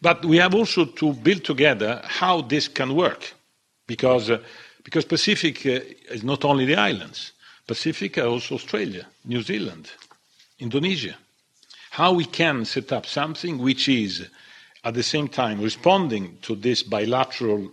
[0.00, 3.34] But we have also to build together how this can work,
[3.88, 4.30] because,
[4.84, 7.32] because Pacific is not only the islands.
[7.66, 9.90] Pacific are also Australia, New Zealand,
[10.60, 11.16] Indonesia.
[11.90, 14.28] How we can set up something which is
[14.84, 17.72] at the same time responding to this bilateral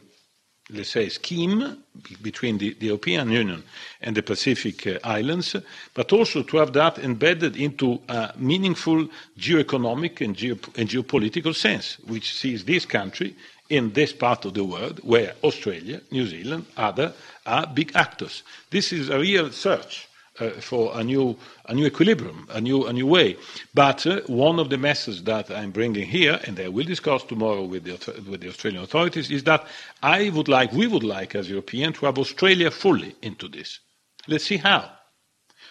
[0.72, 1.84] let's say, scheme
[2.22, 3.64] between the, the, European Union
[4.02, 5.56] and the Pacific uh, Islands,
[5.94, 12.00] but also to have that embedded into a meaningful geoeconomic and, geo- and geopolitical sense,
[12.08, 13.36] which sees this country
[13.70, 17.14] in this part of the world where Australia, New Zealand, other
[17.46, 18.44] are big actors.
[18.70, 20.09] This is a real search
[20.40, 23.38] uh, for a new, a new equilibrium, a new, a new way.
[23.74, 27.64] But uh, one of the messages that I'm bringing here, and I will discuss tomorrow
[27.64, 29.66] with the, with the Australian authorities, is that
[30.02, 33.80] I would like, we would like as Europeans to have Australia fully into this.
[34.28, 34.92] Let's see how.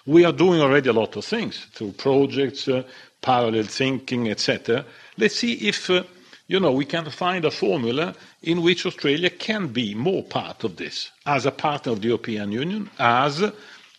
[0.07, 2.85] We are doing already a lot of things through projects, uh,
[3.21, 4.85] parallel thinking, etc.
[5.17, 6.05] Let's see if uh,
[6.49, 10.77] you know, we can find a formula in which Australia can be more part of
[10.77, 13.53] this as a partner of the European Union, as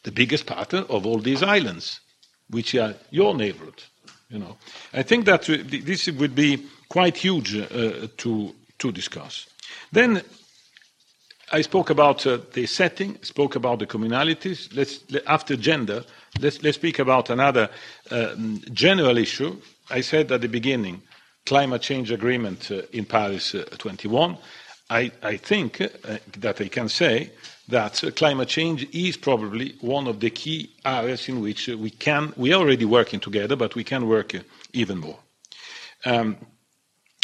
[0.03, 1.99] the biggest partner of all these islands,
[2.49, 3.83] which are your neighborhood.
[4.29, 4.57] You know,
[4.93, 9.47] I think that this would be quite huge uh, to to discuss.
[9.91, 10.21] Then,
[11.51, 14.69] I spoke about uh, the setting, spoke about the communalities.
[14.75, 16.03] Let's, after gender,
[16.39, 17.69] let's, let's speak about another
[18.11, 19.57] um, general issue.
[19.89, 21.01] I said at the beginning,
[21.45, 24.37] climate change agreement uh, in Paris uh, 21.
[24.91, 27.31] I, I think that I can say
[27.69, 31.89] that uh, climate change is probably one of the key areas in which uh, we
[31.89, 34.33] can, we are already working together, but we can work
[34.73, 35.19] even more.
[36.05, 36.37] Um,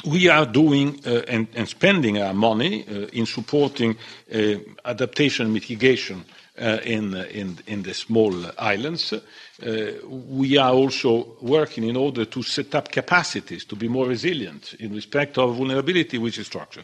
[0.05, 3.97] we are doing uh, and, and, spending our money uh, in supporting
[4.33, 6.23] uh, adaptation and mitigation
[6.57, 9.13] uh, in, in, in, the small islands.
[9.13, 14.73] Uh, we are also working in order to set up capacities to be more resilient
[14.79, 16.83] in respect of vulnerability, which is structure.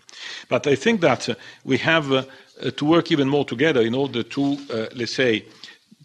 [0.49, 2.27] But I think that uh, we have
[2.69, 4.57] to work even more together in order to,
[4.95, 5.45] let's say,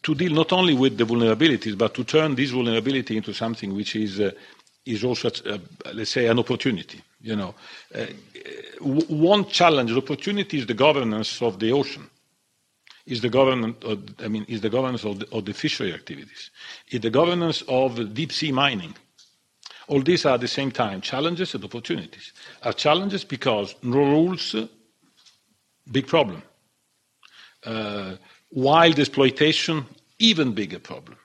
[0.02, 3.96] to deal not only with the vulnerabilities, but to turn this vulnerability into something which
[3.96, 4.20] is
[4.86, 5.58] is also, uh,
[5.92, 7.02] let's say, an opportunity.
[7.20, 7.54] You know,
[7.94, 8.06] uh,
[8.80, 12.08] one challenge, opportunity is the governance of the ocean.
[13.04, 16.50] Is the governance, of, I mean, is the governance of the, of the fishery activities,
[16.88, 18.96] is the governance of deep sea mining.
[19.88, 22.32] All these are at the same time challenges and opportunities.
[22.64, 24.56] Are challenges because no rules,
[25.90, 26.42] big problem.
[27.64, 28.16] Uh,
[28.52, 29.84] wild exploitation,
[30.18, 31.18] even bigger problem.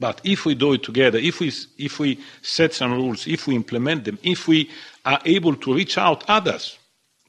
[0.00, 3.56] But if we do it together, if we, if we set some rules, if we
[3.56, 4.70] implement them, if we
[5.04, 6.78] are able to reach out others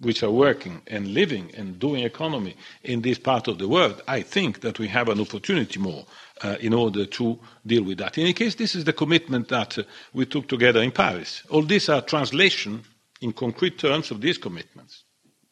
[0.02, 4.22] which are working and living and doing economy in this part of the world, I
[4.22, 6.06] think that we have an opportunity more
[6.42, 8.18] uh, in order to deal with that.
[8.18, 9.84] In any case, this is the commitment that uh,
[10.14, 11.44] we took together in Paris.
[11.50, 12.84] All these are translation
[13.20, 15.04] in concrete terms of these commitments.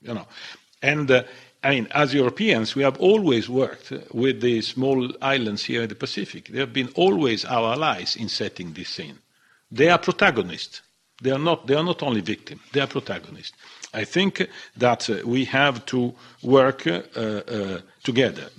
[0.02, 0.28] You know.
[0.82, 1.24] And uh,
[1.64, 5.96] I mean, as Europeans, we have always worked with the small islands here in the
[5.96, 6.50] Pacific.
[6.50, 9.20] They have been always our allies in setting this scene.
[9.72, 10.82] They are protagonists.
[11.22, 13.58] They are not, they are not only victims, they are protagonists.
[13.94, 16.14] I think that uh, we have to
[16.44, 18.50] work uh, uh, together.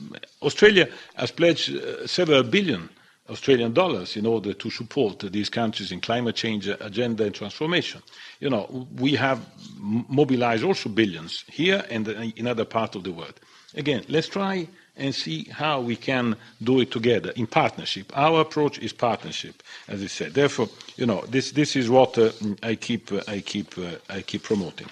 [0.43, 2.89] Australia has pledged uh, several billion
[3.29, 8.03] Australian dollars in order to support these countries in climate change agenda and transformation.
[8.41, 9.41] You know, we have
[9.79, 13.39] mobilized also billions here and in other parts of the world.
[13.75, 14.67] Again, let's try
[14.97, 18.11] and see how we can do it together in partnership.
[18.17, 20.35] Our approach is partnership, as I said.
[20.35, 24.23] Therefore, you know, this, this is what uh, I keep, uh, I, keep, uh, I
[24.23, 24.89] keep promoting.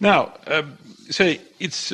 [0.00, 0.78] Now, um,
[1.10, 1.90] say, it's,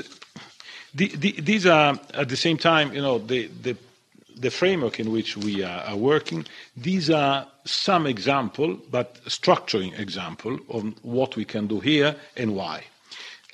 [0.95, 3.77] the, the, these are at the same time, you know, the, the
[4.41, 10.95] the framework in which we are, working, these are some example, but structuring example of
[11.05, 12.85] what we can do here and why.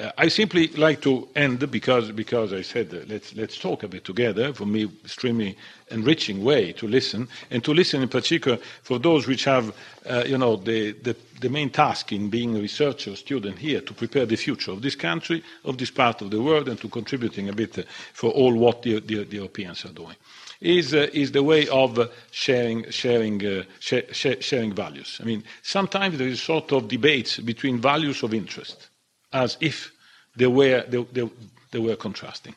[0.01, 3.89] Uh, I simply like to end because, because I said uh, let's, let's talk a
[3.89, 4.53] bit together.
[4.53, 5.57] For me, extremely
[5.93, 9.72] enriching way to listen, and to listen in particular for those which have,
[10.05, 13.95] uh, you know, the, the, the, main task in being a researcher, student here, to
[13.95, 17.49] prepare the future of this country, of this part of the world, and to contributing
[17.49, 17.82] a bit uh,
[18.14, 20.16] for all what the, the, the Europeans are doing
[20.61, 25.18] is, uh, is the way of uh, sharing, sharing, uh, sh- sh- sharing values.
[25.22, 28.88] I mean, sometimes there is sort of debates between values of interest,
[29.32, 29.92] as if
[30.36, 31.30] they were, they, they,
[31.70, 32.55] they were contrasting.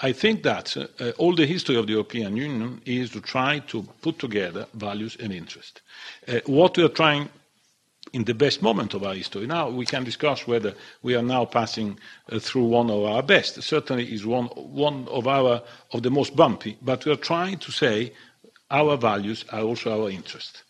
[0.00, 3.82] I think that uh, all the history of the European Union is to try to
[4.02, 5.82] put together values and interest.
[6.26, 7.28] Uh, what we are trying
[8.12, 9.46] in the best moment of our history.
[9.46, 11.98] Now we can discuss whether we are now passing
[12.30, 13.62] uh, through one of our best.
[13.62, 17.72] Certainly is one, one of our of the most bumpy, but we are trying to
[17.72, 18.12] say
[18.70, 20.64] our values are also our interest.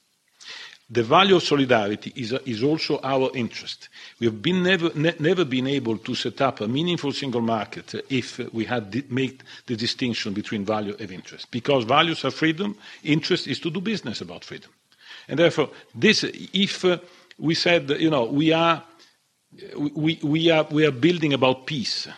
[0.91, 3.91] The value of solidarity is, is also our interest.
[4.21, 7.95] We have been never, ne- never been able to set up a meaningful single market
[8.09, 11.51] if we had di- made the distinction between value and interest.
[11.51, 12.75] Because values are freedom,
[13.05, 14.71] interest is to do business about freedom.
[15.29, 16.99] And therefore, this, if uh,
[17.39, 18.83] we said, you know, we are,
[19.77, 22.09] we, we, are, we are building about peace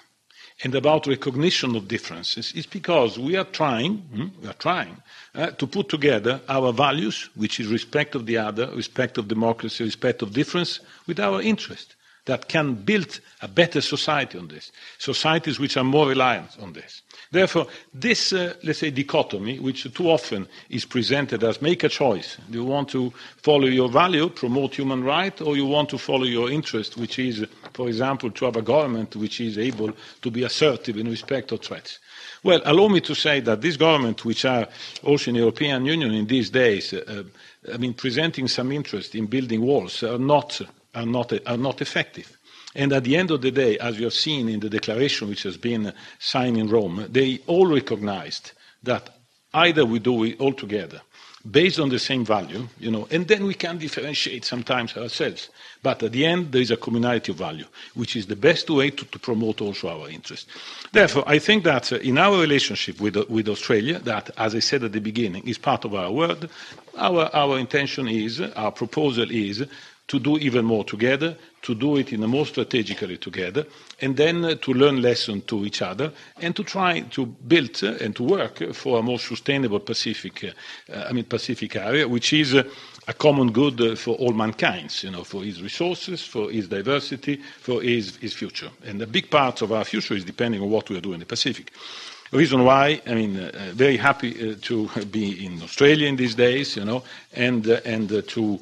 [0.62, 2.52] and about recognition of differences.
[2.52, 4.96] Is because we are trying, hmm, we are trying
[5.34, 9.84] uh, to put together our values, which is respect of the other, respect of democracy,
[9.84, 11.96] respect of difference, with our interest
[12.30, 17.02] that can build a better society on this, societies which are more reliant on this.
[17.32, 22.36] Therefore, this, uh, let's say, dichotomy, which too often is presented as make a choice.
[22.48, 26.24] Do you want to follow your value, promote human rights, or you want to follow
[26.24, 30.44] your interest, which is, for example, to have a government which is able to be
[30.44, 31.98] assertive in respect of threats?
[32.44, 34.68] Well, allow me to say that these governments, which are
[35.02, 37.24] also in the European Union in these days, uh,
[37.72, 40.60] I mean, presenting some interest in building walls, are not,
[40.94, 42.36] are not, are not effective.
[42.74, 45.42] And at the end of the day, as you have seen in the declaration which
[45.42, 49.10] has been signed in Rome, they all recognized that
[49.52, 51.00] Either we do it all together
[51.50, 55.48] based on the same value, you know, and then we can differentiate sometimes ourselves.
[55.82, 57.64] But at the end, there is a communality of value,
[57.94, 60.46] which is the best way to, to promote also our interests.
[60.92, 64.92] Therefore, I think that in our relationship with, with Australia, that, as I said at
[64.92, 66.46] the beginning, is part of our world,
[66.98, 69.64] our, our intention is, our proposal is,
[70.10, 73.64] to do even more together, to do it in a more strategically together,
[74.00, 77.94] and then uh, to learn lessons to each other, and to try to build uh,
[78.00, 80.52] and to work for a more sustainable Pacific,
[80.92, 82.64] uh, I mean Pacific area, which is uh,
[83.06, 87.80] a common good for all mankind, you know, for its resources, for its diversity, for
[87.84, 88.70] its, its future.
[88.84, 91.20] And a big part of our future is depending on what we are doing in
[91.20, 91.70] the Pacific.
[92.32, 96.34] The reason why, I mean, uh, very happy uh, to be in Australia in these
[96.34, 98.60] days, you know, and, uh, and to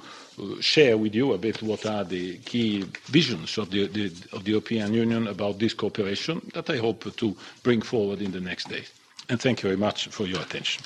[0.61, 4.51] share with you a bit what are the key visions of the, the, of the
[4.51, 8.93] European Union about this cooperation that I hope to bring forward in the next days.
[9.29, 10.83] And thank you very much for your attention.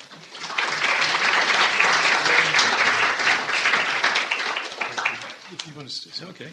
[5.51, 6.49] If you want to, okay.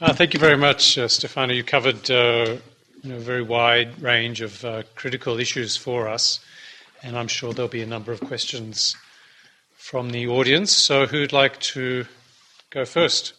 [0.00, 1.52] Uh, thank you very much, uh, Stefano.
[1.52, 2.56] You covered uh,
[3.02, 6.40] you know, a very wide range of uh, critical issues for us,
[7.02, 8.96] and I'm sure there'll be a number of questions
[9.74, 10.70] from the audience.
[10.72, 12.06] So, who'd like to
[12.70, 13.34] go first,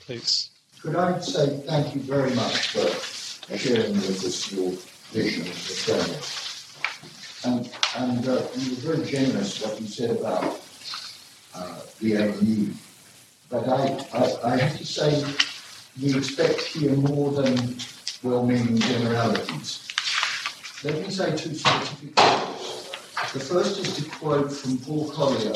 [0.00, 0.50] please.
[0.80, 4.72] Could I say thank you very much for sharing with us your
[5.12, 6.20] vision of Australia?
[7.44, 10.60] And, and uh, you were very generous what you said about
[11.54, 12.72] uh, the AU.
[13.50, 15.24] But I, I, I have to say,
[16.00, 17.76] we expect here more than
[18.22, 19.86] well-meaning generalities.
[20.82, 22.90] Let me say two specific things.
[23.32, 25.54] The first is to quote from Paul Collier,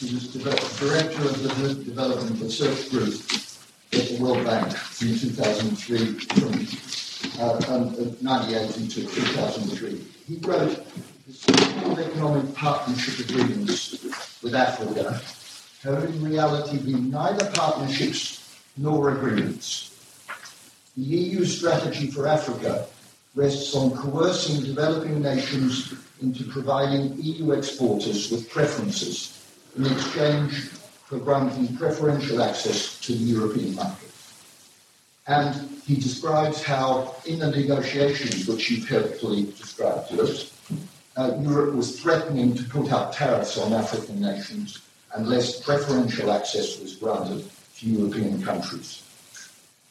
[0.00, 3.20] he was director of the Development Research Group
[3.92, 10.00] at the World Bank from 2003, from uh, um, 98 into 2003.
[10.26, 10.86] He wrote
[11.26, 14.02] the economic partnership agreements
[14.42, 15.20] with Africa
[15.82, 19.94] have in reality been neither partnerships nor agreements.
[20.96, 22.86] The EU strategy for Africa
[23.34, 25.92] rests on coercing developing nations
[26.22, 29.39] into providing EU exporters with preferences
[29.76, 30.68] in exchange
[31.06, 34.10] for granting preferential access to the European market.
[35.26, 40.52] And he describes how, in the negotiations which he carefully described to us,
[41.16, 44.80] uh, Europe was threatening to put up tariffs on African nations
[45.14, 47.44] unless preferential access was granted
[47.78, 49.02] to European countries.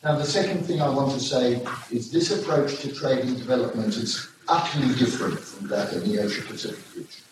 [0.04, 1.62] Now, the second thing I want to say
[1.92, 6.42] is this approach to trade and development is utterly different from that in the Asia
[6.42, 7.24] Pacific region.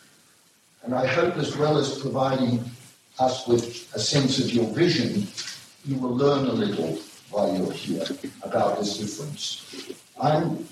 [0.87, 2.63] And I hope, as well as providing
[3.19, 5.27] us with a sense of your vision,
[5.83, 6.97] you will learn a little
[7.29, 8.05] while you're here
[8.43, 9.91] about this difference.
[10.21, 10.65] I'm,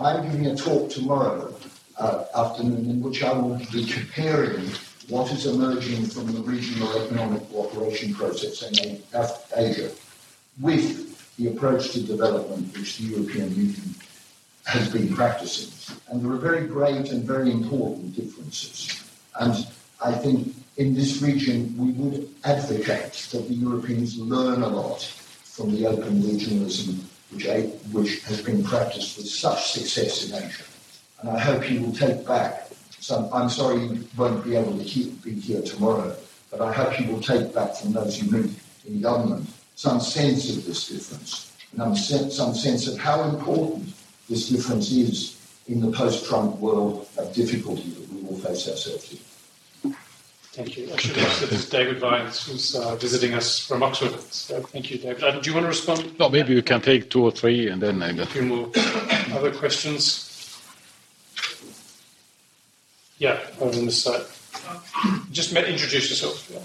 [0.00, 1.54] I'm giving a talk tomorrow
[1.96, 4.68] uh, afternoon in which I will be comparing
[5.08, 9.00] what is emerging from the regional economic cooperation process in
[9.56, 9.92] Asia
[10.60, 13.94] with the approach to development which the European Union
[14.66, 15.70] has been practicing.
[16.08, 19.04] And there are very great and very important differences.
[19.38, 19.66] And
[20.04, 25.02] I think in this region, we would advocate that the Europeans learn a lot
[25.44, 27.46] from the open regionalism which,
[27.92, 30.64] which has been practiced with such success in Asia.
[31.20, 33.28] And I hope you will take back some.
[33.32, 36.16] I'm sorry you won't be able to keep, be here tomorrow,
[36.50, 38.50] but I hope you will take back from those you meet
[38.86, 43.94] in government some sense of this difference, and some sense of how important
[44.28, 49.18] this difference is in the post-Trump world of difficulty that we will face ourselves in.
[50.52, 50.92] Thank you.
[50.92, 54.20] I should have this is David Vines, who's uh, visiting us from Oxford.
[54.32, 55.22] So thank you, David.
[55.22, 56.18] Uh, do you want to respond?
[56.18, 58.02] No, maybe we can take two or three and then...
[58.02, 58.68] A few more
[59.32, 60.26] other questions.
[63.18, 64.22] Yeah, over on this side.
[65.30, 66.50] Just introduce yourself.
[66.50, 66.58] Yeah,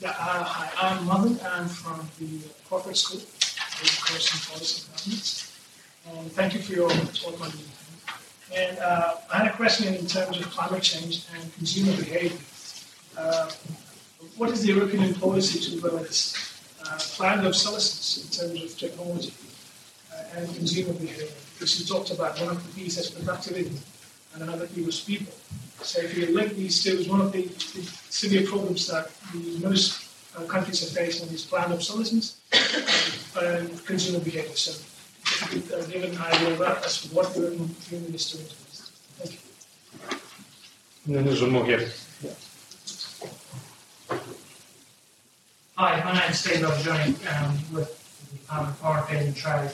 [0.00, 1.40] yeah uh, hi, I'm Mohammed.
[1.42, 5.54] I'm from the Crawford school, course in policy and governance.
[6.10, 7.50] And thank you for your talk on
[8.56, 12.38] And uh, I had a question in terms of climate change and consumer behavior.
[13.16, 13.50] Uh,
[14.36, 16.34] what is the European policy to develop this
[16.84, 19.34] uh, planned obsolescence in terms of technology
[20.14, 21.28] uh, and consumer behavior?
[21.54, 23.76] Because you talked about one of the P's as productivity
[24.34, 25.32] and another P was people.
[25.82, 30.04] So if you link these two, one of the, the severe problems that the most
[30.36, 32.40] uh, countries are facing is planned obsolescence
[33.40, 34.56] and consumer behavior.
[34.56, 34.72] So
[36.18, 37.34] idea what
[38.12, 38.42] this.
[39.18, 39.38] Thank you.
[41.06, 41.88] And then there's one more here.
[45.76, 49.70] Hi, my name is Steve Belgiani um, with the Department of Foreign Affairs and Trade.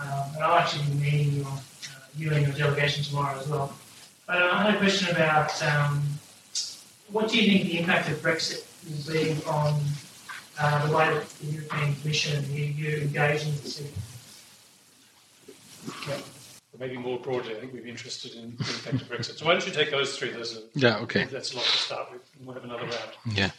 [0.00, 1.60] Um, and I'll actually be meeting you, on, uh,
[2.16, 3.72] you and your delegation tomorrow as well.
[4.26, 6.02] But uh, I had a question about um,
[7.10, 9.80] what do you think the impact of Brexit will be on
[10.58, 13.68] uh, the way that the European Commission and the EU engage in the
[16.06, 16.22] city?
[16.22, 16.46] Yeah.
[16.78, 19.38] Maybe more broadly, I think we'd be interested in the impact of Brexit.
[19.38, 20.30] So why don't you take those three?
[20.30, 21.24] Those are, Yeah, okay.
[21.24, 22.20] That's a lot to start with.
[22.44, 23.10] We'll have another round.
[23.34, 23.50] Yeah.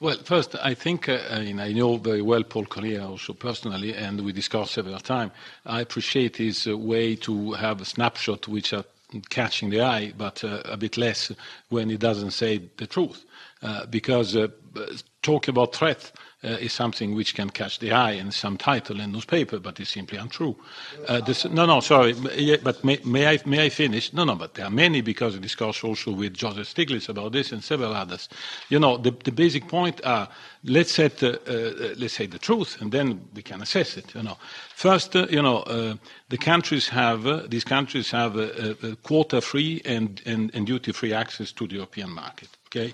[0.00, 3.94] Well, first, I think, uh, I, mean, I know very well Paul Collier also personally,
[3.94, 5.32] and we discussed several times.
[5.64, 8.84] I appreciate his uh, way to have a snapshot which are
[9.30, 11.32] catching the eye, but uh, a bit less
[11.70, 13.24] when he doesn't say the truth.
[13.62, 14.48] Uh, because uh,
[15.22, 19.12] talking about threat uh, is something which can catch the eye in some title in
[19.12, 20.56] newspaper, but is simply untrue.
[21.08, 22.14] Uh, this, no, no, sorry,
[22.62, 24.12] but may, may, I, may I finish?
[24.12, 27.50] No, no, but there are many because I discussed also with Joseph Stiglitz about this
[27.52, 28.28] and several others.
[28.68, 30.28] You know, the, the basic point are
[30.64, 34.14] let's set, uh, uh, let's say the truth, and then we can assess it.
[34.14, 34.38] You know,
[34.74, 35.94] first, uh, you know, uh,
[36.28, 41.66] the countries have these countries have a, a quota-free and, and, and duty-free access to
[41.66, 42.48] the European market.
[42.66, 42.92] Okay.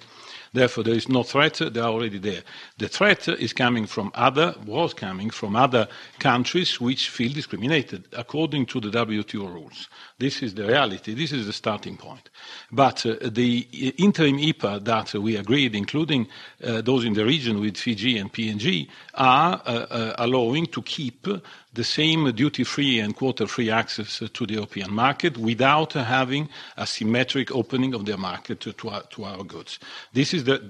[0.54, 2.44] Therefore, there is no threat, they are already there.
[2.78, 5.88] The threat is coming from other, was coming from other
[6.20, 9.88] countries which feel discriminated according to the WTO rules.
[10.16, 11.12] This is the reality.
[11.12, 12.30] This is the starting point.
[12.70, 13.66] But uh, the
[13.98, 16.28] interim EPA that we agreed, including
[16.62, 21.26] uh, those in the region with Fiji and PNG, are uh, uh, allowing to keep
[21.72, 27.92] the same duty-free and quota-free access to the European market without having a symmetric opening
[27.92, 29.80] of their market to our, to our goods.
[30.12, 30.62] This is the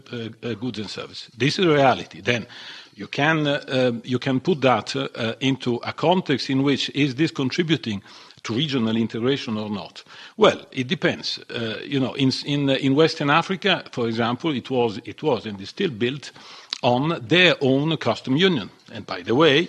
[0.42, 1.30] uh, uh, goods and services.
[1.36, 2.22] This is the reality.
[2.22, 2.46] Then
[2.94, 4.96] you can, um, you can put that
[5.40, 8.02] into a context in which is this contributing
[8.44, 10.04] to regional integration or not?
[10.36, 11.38] Well, it depends.
[11.50, 15.60] Uh, you know, in, in, in, Western Africa, for example, it was, it was and
[15.60, 16.30] is still built
[16.82, 18.70] on their own custom union.
[18.92, 19.68] And by the way,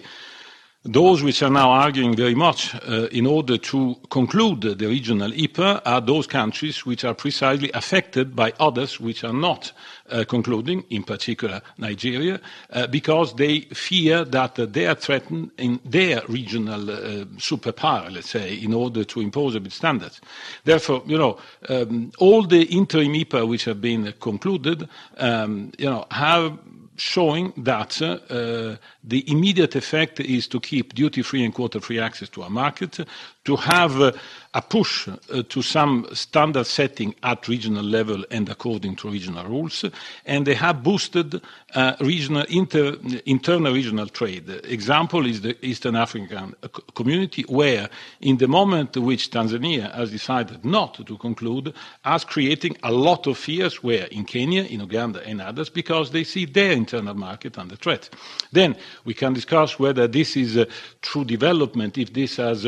[0.86, 5.82] those which are now arguing very much uh, in order to conclude the regional EPA
[5.84, 9.72] are those countries which are precisely affected by others which are not
[10.12, 15.80] uh, concluding, in particular Nigeria, uh, because they fear that uh, they are threatened in
[15.84, 20.22] their regional uh, superpower, let's say, in order to impose a bit standards.
[20.66, 26.06] Therefore, you know, um, all the interim EPA which have been concluded, um, you know,
[26.12, 26.60] have
[26.98, 32.50] showing that uh, the immediate effect is to keep duty-free and quota-free access to our
[32.50, 33.00] market,
[33.46, 34.16] to have
[34.56, 39.84] a push uh, to some standard setting at regional level and according to regional rules,
[40.26, 41.42] and they have boosted
[41.74, 44.50] uh, regional inter, internal regional trade.
[44.64, 46.56] Example is the Eastern African
[46.96, 47.90] community, where
[48.22, 51.74] in the moment which Tanzania has decided not to conclude,
[52.06, 56.24] has creating a lot of fears where in Kenya, in Uganda and others, because they
[56.24, 58.10] see their internal market under threat.
[58.54, 60.68] Then we can discuss whether this is a
[61.02, 62.66] true development, if this has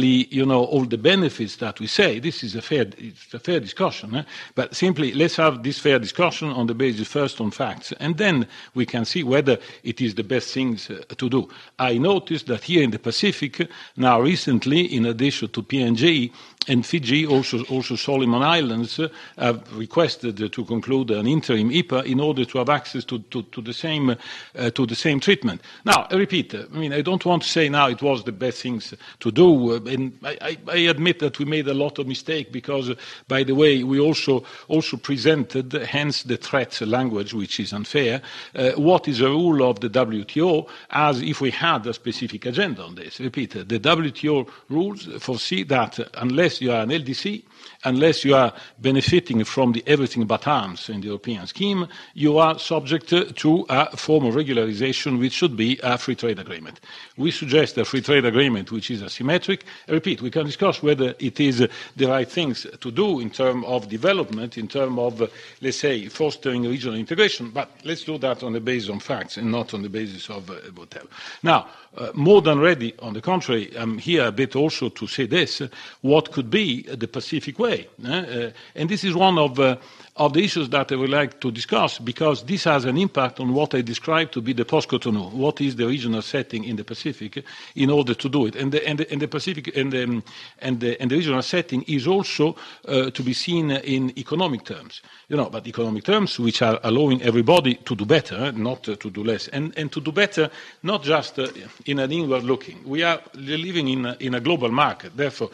[0.00, 2.18] you know, all the benefits that we say.
[2.18, 4.14] This is a fair, it's a fair discussion.
[4.14, 4.22] Eh?
[4.54, 8.46] But simply, let's have this fair discussion on the basis first on facts, and then
[8.74, 11.48] we can see whether it is the best things uh, to do.
[11.78, 16.32] I noticed that here in the Pacific, now recently, in addition to PNG,
[16.68, 22.04] and Fiji, also, also Solomon Islands, uh, have requested uh, to conclude an interim EPA
[22.04, 25.60] in order to have access to, to, to the, same, uh, to the same treatment.
[25.84, 28.62] Now, I repeat, I mean, I don't want to say now it was the best
[28.62, 32.50] things to do, uh, and I, I, admit that we made a lot of mistakes
[32.50, 32.94] because, uh,
[33.28, 38.22] by the way, we also, also presented, hence the threat language, which is unfair,
[38.54, 42.82] uh, what is a rule of the WTO as if we had a specific agenda
[42.82, 43.20] on this.
[43.20, 47.42] Repeat, the WTO rules foresee that unless you are an LDC,
[47.84, 52.58] unless you are benefiting from the everything but arms in the European scheme, you are
[52.58, 56.80] subject to a form of regularization which should be a free trade agreement.
[57.16, 59.62] We suggest a free trade agreement which is asymmetric.
[59.88, 61.66] I repeat, we can discuss whether it is
[61.96, 65.30] the right things to do in terms of development, in terms of,
[65.60, 69.50] let's say, fostering regional integration, but let's do that on the basis of facts and
[69.50, 71.08] not on the basis of uh, whatever.
[71.42, 75.26] Now, uh, more than ready, on the contrary, I'm here a bit also to say
[75.26, 75.60] this,
[76.00, 77.71] what could be the Pacific way.
[77.72, 77.84] Eh?
[78.04, 79.76] Uh, and this is one of, uh,
[80.16, 83.54] of the issues that I would like to discuss because this has an impact on
[83.54, 85.32] what I described to be the post-Cotonou.
[85.32, 87.44] What is the regional setting in the Pacific
[87.74, 88.56] in order to do it?
[88.56, 90.22] And the, and the, and the Pacific and the,
[90.58, 92.56] and, the, and the regional setting is also
[92.86, 95.00] uh, to be seen in economic terms.
[95.28, 99.10] You know, but economic terms which are allowing everybody to do better, not uh, to
[99.10, 100.50] do less, and, and to do better
[100.82, 101.38] not just
[101.86, 102.80] in an inward looking.
[102.84, 105.16] We are living in a, in a global market.
[105.16, 105.50] Therefore,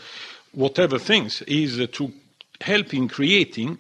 [0.53, 2.13] whatever things is to
[2.61, 3.79] help in creating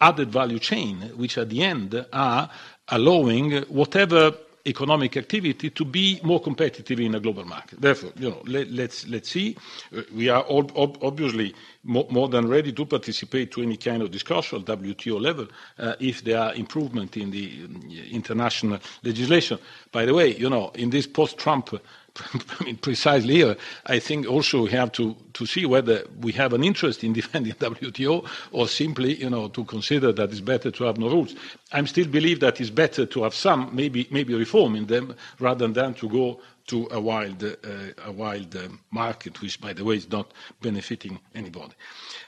[0.00, 2.50] added value chain, which at the end are
[2.88, 4.32] allowing whatever
[4.66, 7.80] economic activity to be more competitive in a global market.
[7.80, 9.56] Therefore, you know, let's, let's see.
[9.96, 11.54] Uh, we are ob- ob- obviously
[11.84, 15.46] more, than ready to participate to any kind of discussion at WTO level
[15.78, 17.66] uh, if there are improvement in the
[18.10, 19.58] international legislation.
[19.90, 21.80] By the way, you know, in this post-Trump
[22.60, 23.56] I mean, precisely here,
[23.86, 27.54] I think also we have to, to see whether we have an interest in defending
[27.54, 31.34] WTO or simply, you know, to consider that it's better to have no rules.
[31.72, 35.68] I still believe that it's better to have some, maybe, maybe reform in them, rather
[35.68, 37.56] than to go to a wild, uh,
[38.04, 41.72] a wild uh, market, which, by the way, is not benefiting anybody.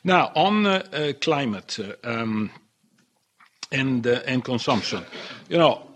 [0.03, 2.51] Now, on uh, uh climate um,
[3.71, 5.05] and, uh, and consumption,
[5.49, 5.90] you know, uh,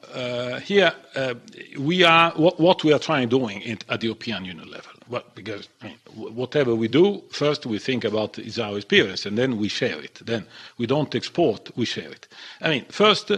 [0.60, 1.34] here uh,
[1.78, 4.90] we are what, what, we are trying doing at the European Union level.
[5.34, 9.58] Because I mean, whatever we do, first we think about is our experience, and then
[9.58, 10.20] we share it.
[10.24, 10.46] Then
[10.78, 12.26] we don't export, we share it.
[12.62, 13.30] I mean, first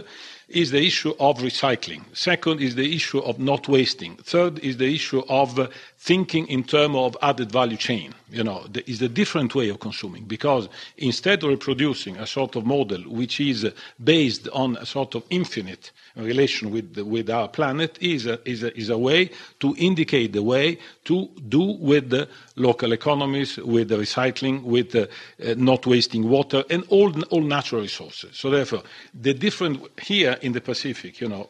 [0.47, 2.03] is the issue of recycling.
[2.15, 4.15] Second is the issue of not wasting.
[4.17, 5.67] Third is the issue of uh,
[6.07, 8.15] thinking in terms of added value chain.
[8.29, 12.65] You know, is a different way of consuming because instead of reproducing a sort of
[12.65, 13.65] model which is
[14.03, 18.63] based on a sort of infinite relation with, the, with our planet is a, is,
[18.63, 19.29] a, is a way
[19.61, 22.27] to indicate the way to do with the
[22.57, 25.05] local economies, with the recycling, with uh,
[25.45, 28.35] uh, not wasting water, and all, all natural resources.
[28.35, 28.83] So therefore,
[29.13, 31.49] the different here in the Pacific, you know,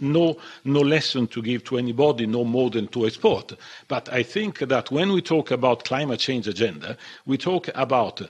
[0.00, 3.52] no, no lesson to give to anybody, no more than to export.
[3.88, 8.20] But I think that when we talk about climate change agenda, we talk about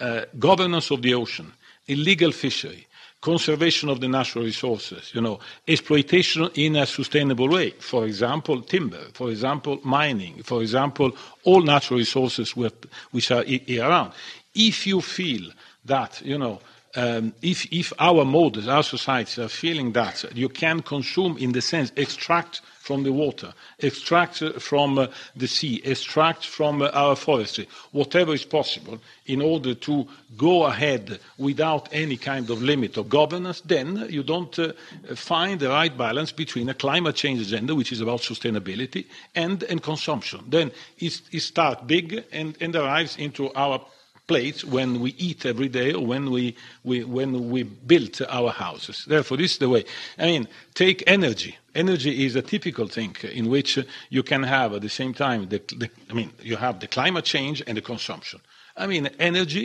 [0.00, 1.52] uh, governance of the ocean,
[1.86, 2.86] illegal fishery,
[3.20, 7.70] conservation of the natural resources, you know, exploitation in a sustainable way.
[7.70, 11.12] For example, timber, for example, mining, for example,
[11.44, 13.44] all natural resources which are
[13.80, 14.12] around.
[14.54, 15.50] If you feel
[15.84, 16.60] that, you know,
[16.96, 21.60] um, if, if our models, our societies are feeling that you can consume, in the
[21.60, 27.68] sense, extract from the water, extract from uh, the sea, extract from uh, our forestry,
[27.92, 30.08] whatever is possible, in order to
[30.38, 34.72] go ahead without any kind of limit of governance, then you don't uh,
[35.14, 39.82] find the right balance between a climate change agenda, which is about sustainability, and, and
[39.82, 40.40] consumption.
[40.48, 43.84] Then it, it starts big and, and arrives into our
[44.28, 46.54] plates when we eat every day or when we,
[46.84, 49.04] we, when we build our houses.
[49.08, 49.84] Therefore, this is the way.
[50.18, 51.58] I mean, take energy.
[51.74, 53.78] Energy is a typical thing in which
[54.10, 57.24] you can have at the same time, the, the, I mean, you have the climate
[57.24, 58.40] change and the consumption.
[58.78, 59.64] I mean, energy,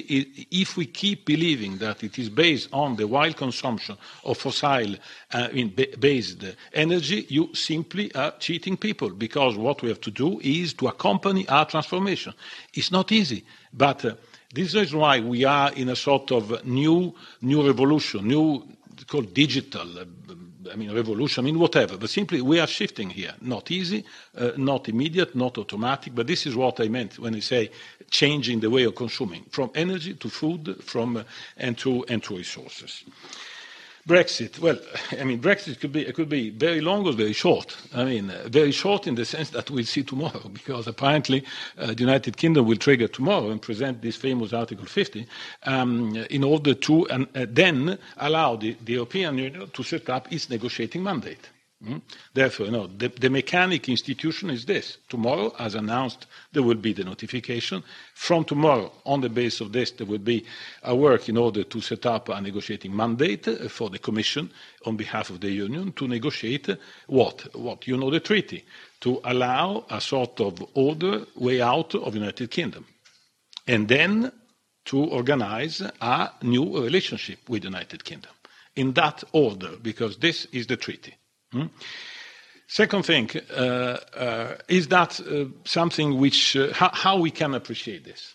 [0.50, 4.96] if we keep believing that it is based on the wild consumption of fossil
[5.32, 5.50] uh,
[6.00, 6.44] based
[6.74, 11.48] energy, you simply are cheating people because what we have to do is to accompany
[11.48, 12.34] our transformation.
[12.74, 14.16] It's not easy, but uh,
[14.54, 18.64] this is why we are in a sort of new, new revolution, new
[19.08, 20.06] called digital, uh,
[20.72, 21.98] I mean revolution, I mean whatever.
[21.98, 23.34] But simply we are shifting here.
[23.42, 24.06] Not easy,
[24.38, 26.16] uh, not immediate, not automatic.
[26.16, 27.72] But this is what I meant when I say
[28.12, 31.24] changing the way of consuming, from energy to food, from uh,
[31.58, 33.04] and to and to resources.
[34.08, 34.60] Brexit.
[34.60, 34.78] Well,
[35.18, 37.78] I mean, Brexit could be, it could be very long or very short.
[37.94, 41.46] I mean, very short in the sense that we'll see tomorrow, because apparently
[41.78, 45.26] uh, the United Kingdom will trigger tomorrow and present this famous Article 50
[45.64, 50.50] um, in order to uh, then allow the, the European Union to set up its
[50.50, 51.50] negotiating mandate.
[51.86, 52.02] Mm?
[52.34, 55.00] Therefore, know, the, the, mechanic institution is this.
[55.10, 57.84] Tomorrow, as announced, there will be the notification.
[58.14, 60.46] From tomorrow, on the basis of this, there will be
[60.84, 64.50] a work in order to set up a negotiating mandate uh, for the Commission
[64.86, 66.70] on behalf of the Union to negotiate
[67.08, 67.54] what?
[67.54, 67.86] What?
[67.86, 68.64] You know the treaty.
[69.02, 72.86] To allow a sort of order way out of the United Kingdom.
[73.68, 74.32] And then
[74.86, 78.32] to organize a new relationship with the United Kingdom.
[78.76, 81.16] In that order, because this is the treaty.
[81.54, 81.68] Hmm?
[82.68, 88.04] Second thing uh, uh, is that uh, something which uh, how, how, we can appreciate
[88.04, 88.34] this.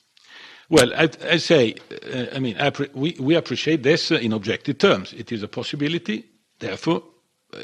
[0.71, 2.57] Well, I, I say, uh, I mean,
[2.95, 5.13] we, we appreciate this in objective terms.
[5.13, 6.25] It is a possibility.
[6.61, 7.03] Therefore,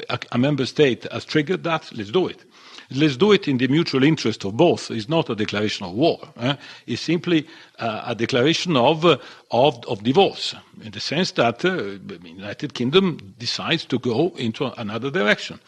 [0.09, 1.91] a, a member state has triggered that.
[1.95, 2.43] Let's do it.
[2.91, 4.91] Let's do it in the mutual interest of both.
[4.91, 6.19] It's not a declaration of war.
[6.37, 6.55] Eh?
[6.87, 7.47] It's simply
[7.79, 9.17] uh, a declaration of, uh,
[9.51, 14.71] of, of, divorce, in the sense that uh, the United Kingdom decides to go into
[14.79, 15.59] another direction.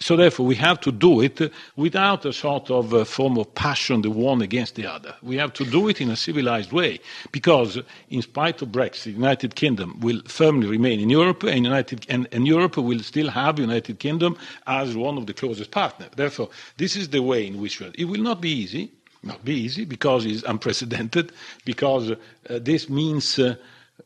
[0.00, 4.02] So therefore, we have to do it without a sort of a form of passion,
[4.02, 5.14] the one against the other.
[5.22, 7.00] We have to do it in a civilized way,
[7.32, 7.78] because
[8.10, 12.28] in spite of Brexit, the United Kingdom will firmly remain in Europe, and, United, and,
[12.32, 14.36] and Europe will still have the United Kingdom
[14.66, 16.10] as one of the closest partners.
[16.14, 19.86] Therefore, this is the way in which it will not be easy, not be easy,
[19.86, 21.32] because it's unprecedented,
[21.64, 22.16] because uh,
[22.48, 23.56] this means, uh,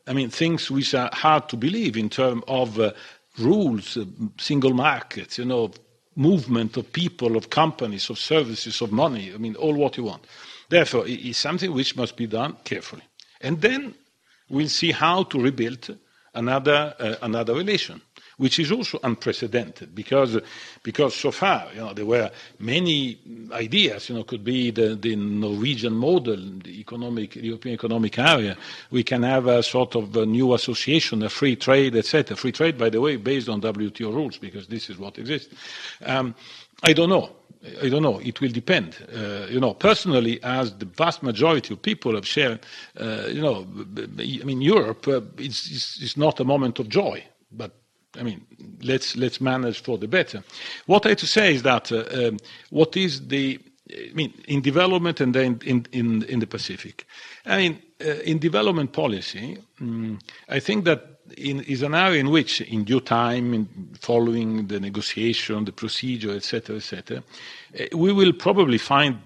[0.07, 2.93] I mean, things which are hard to believe in terms of uh,
[3.39, 4.05] rules, uh,
[4.37, 5.71] single markets, you know,
[6.15, 10.25] movement of people, of companies, of services, of money, I mean, all what you want.
[10.69, 13.03] Therefore, it is something which must be done carefully.
[13.41, 13.95] And then
[14.49, 15.97] we'll see how to rebuild
[16.33, 18.01] another, uh, another relation
[18.37, 20.39] which is also unprecedented because,
[20.81, 22.29] because so far, you know, there were
[22.59, 23.19] many
[23.51, 28.57] ideas, you know, could be the, the Norwegian model, the economic, European economic area.
[28.91, 32.35] We can have a sort of a new association, a free trade, etc.
[32.35, 35.53] Free trade, by the way, based on WTO rules, because this is what exists.
[36.05, 36.35] Um,
[36.83, 37.29] I don't know.
[37.81, 38.19] I don't know.
[38.19, 38.97] It will depend.
[39.15, 42.59] Uh, you know, personally, as the vast majority of people have shared,
[42.99, 43.65] uh, you know,
[44.19, 47.71] I mean, Europe uh, is, is, not a moment of joy, but
[48.19, 48.45] I mean,
[48.81, 50.43] let's let's manage for the better.
[50.85, 52.37] What I have to say is that uh, um,
[52.69, 53.59] what is the
[53.91, 57.05] I mean, in development and then in, in, in the Pacific.
[57.45, 62.29] I mean, uh, in development policy, um, I think that in, is an area in
[62.29, 63.67] which, in due time, in
[63.99, 67.23] following the negotiation, the procedure, etc., etc.,
[67.75, 69.19] eh, we will probably find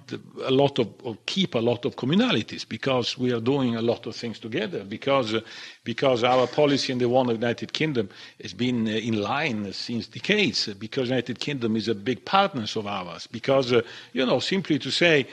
[0.44, 4.06] a lot of, or keep a lot of communalities because we are doing a lot
[4.06, 4.84] of things together.
[4.84, 5.36] Because,
[5.84, 8.10] because our policy in the one of United Kingdom
[8.42, 10.68] has been uh, in line since decades.
[10.76, 13.28] Because United Kingdom is a big partner of ours.
[13.28, 13.82] Because, uh,
[14.14, 15.28] you know, simply to say,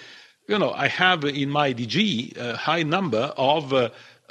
[0.47, 3.73] you know, I have in my DG a high number of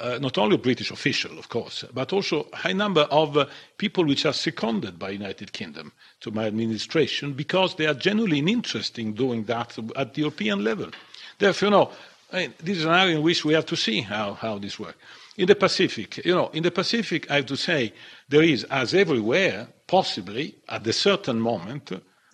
[0.00, 3.46] uh, not only British official, of course, but also a high number of uh,
[3.78, 9.00] people which are seconded by United Kingdom to my administration because they are genuinely interested
[9.00, 10.90] in doing that at the European level.
[11.38, 11.90] Therefore, you know,
[12.32, 14.78] I mean, this is an area in which we have to see how, how this
[14.78, 14.98] works.
[15.36, 17.92] In the Pacific, you know, in the Pacific, I have to say,
[18.28, 21.92] there is, as everywhere, possibly, at a certain moment,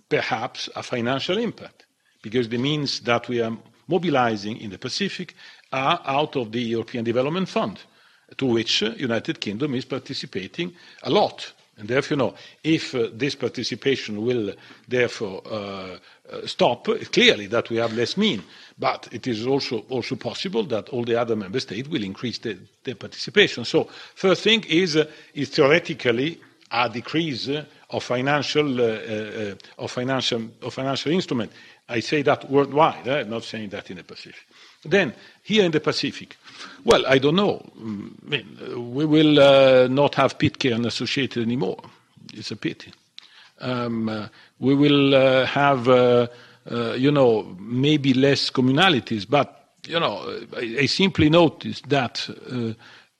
[0.08, 1.86] perhaps a financial impact,
[2.22, 3.56] because it means that we are
[3.88, 5.34] mobilizing in the Pacific
[5.72, 7.80] are out of the European Development Fund,
[8.36, 11.52] to which uh, United Kingdom is participating a lot.
[11.80, 14.52] And therefore, you know, if uh, this participation will
[14.86, 15.96] therefore uh,
[16.30, 18.42] uh, stop, clearly that we have less mean.
[18.78, 22.58] But it is also, also possible that all the other member states will increase the,
[22.94, 23.64] participation.
[23.64, 26.38] So, first thing is, uh, is theoretically
[26.70, 31.50] a decrease of financial, uh, of financial, of financial instrument.
[31.88, 33.08] I say that worldwide.
[33.08, 34.46] I'm not saying that in the Pacific.
[34.84, 36.36] Then, here in the Pacific,
[36.84, 37.62] well, I don't know.
[37.78, 41.78] Mm, I mean, we will uh, not have Pitcairn associated anymore.
[42.32, 42.92] It's a pity.
[43.60, 44.28] Um, uh,
[44.58, 46.28] we will uh, have, uh,
[46.70, 52.72] uh, you know, maybe less communalities, but, you know, I, I simply noticed that uh,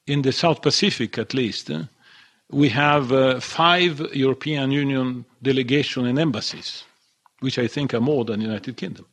[0.07, 1.71] in the South Pacific, at least,
[2.51, 6.85] we have five European Union delegations and embassies,
[7.41, 9.07] which I think are more than the United Kingdom.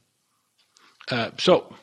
[1.38, 1.76] so,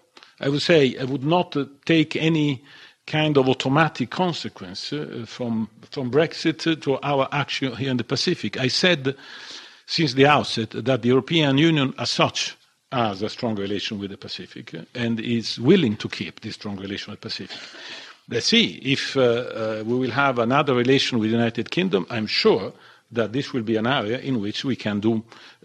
[0.44, 2.62] I would say I would not take any
[3.06, 8.58] kind of automatic consequence uh, from, from Brexit to our action here in the Pacific.
[8.58, 9.16] I said
[9.86, 12.56] since the outset that the European Union as such
[12.92, 17.10] has a strong relation with the Pacific and is willing to keep this strong relation
[17.10, 17.56] with the Pacific.
[18.28, 22.06] Let's see if uh, uh, we will have another relation with the United Kingdom.
[22.10, 22.72] I'm sure
[23.14, 25.22] that this will be an area in which we can do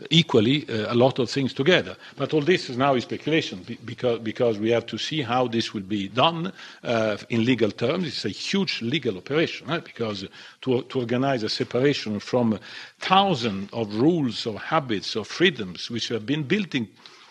[0.10, 1.96] equally uh, a lot of things together.
[2.16, 5.84] But all this is now speculation because, because we have to see how this will
[5.84, 6.52] be done
[6.84, 8.08] uh, in legal terms.
[8.08, 10.28] It's a huge legal operation because
[10.62, 12.60] to, to organize a separation from
[13.00, 16.88] thousands of rules, of habits, of freedoms which have been building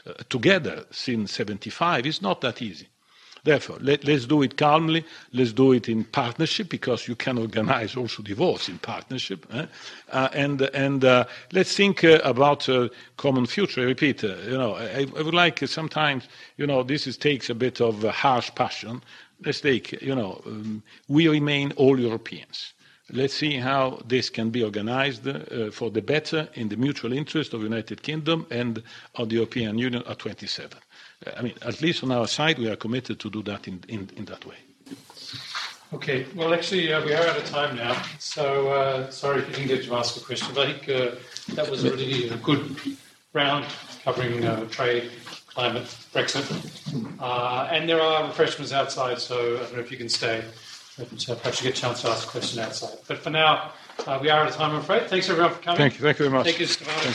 [0.06, 2.88] uh, together since 75 is not that easy.
[3.44, 5.04] Therefore, let, us do it calmly.
[5.32, 9.46] Let's do it in partnership because you can organize also divorce in partnership.
[9.52, 9.66] Eh?
[10.10, 13.82] Uh, and and uh, let's think uh, about a common future.
[13.82, 17.50] I repeat, uh, you know, I, I, would like sometimes, you know, this is, takes
[17.50, 19.02] a bit of harsh passion.
[19.44, 22.72] Let's take, you know, um, we remain all Europeans.
[23.10, 27.54] Let's see how this can be organized uh, for the better in the mutual interest
[27.54, 28.82] of the United Kingdom and
[29.14, 30.78] of the European Union at 27.
[31.36, 34.10] I mean, at least on our side, we are committed to do that in, in,
[34.16, 34.56] in that way.
[35.92, 39.54] Okay, well, actually, uh, we are out of time now, so uh, sorry if you
[39.54, 41.14] didn't get to ask a question, but I think uh,
[41.54, 42.76] that was a really a good
[43.32, 43.64] round
[44.04, 45.10] covering uh, trade,
[45.46, 46.44] climate, Brexit.
[47.18, 50.44] Uh, and there are refreshments outside, so I don't know if you can stay,
[50.98, 52.98] but uh, perhaps you get a chance to ask a question outside.
[53.06, 53.72] But for now,
[54.20, 55.08] we are out of time, I'm afraid.
[55.08, 55.78] Thanks, everyone, for coming.
[55.78, 56.46] Thank you, thank you very much.
[56.46, 57.12] Thank you, Stefano.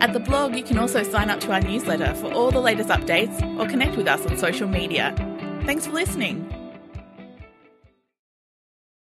[0.01, 2.87] At the blog, you can also sign up to our newsletter for all the latest
[2.87, 5.13] updates or connect with us on social media.
[5.65, 6.62] Thanks for listening.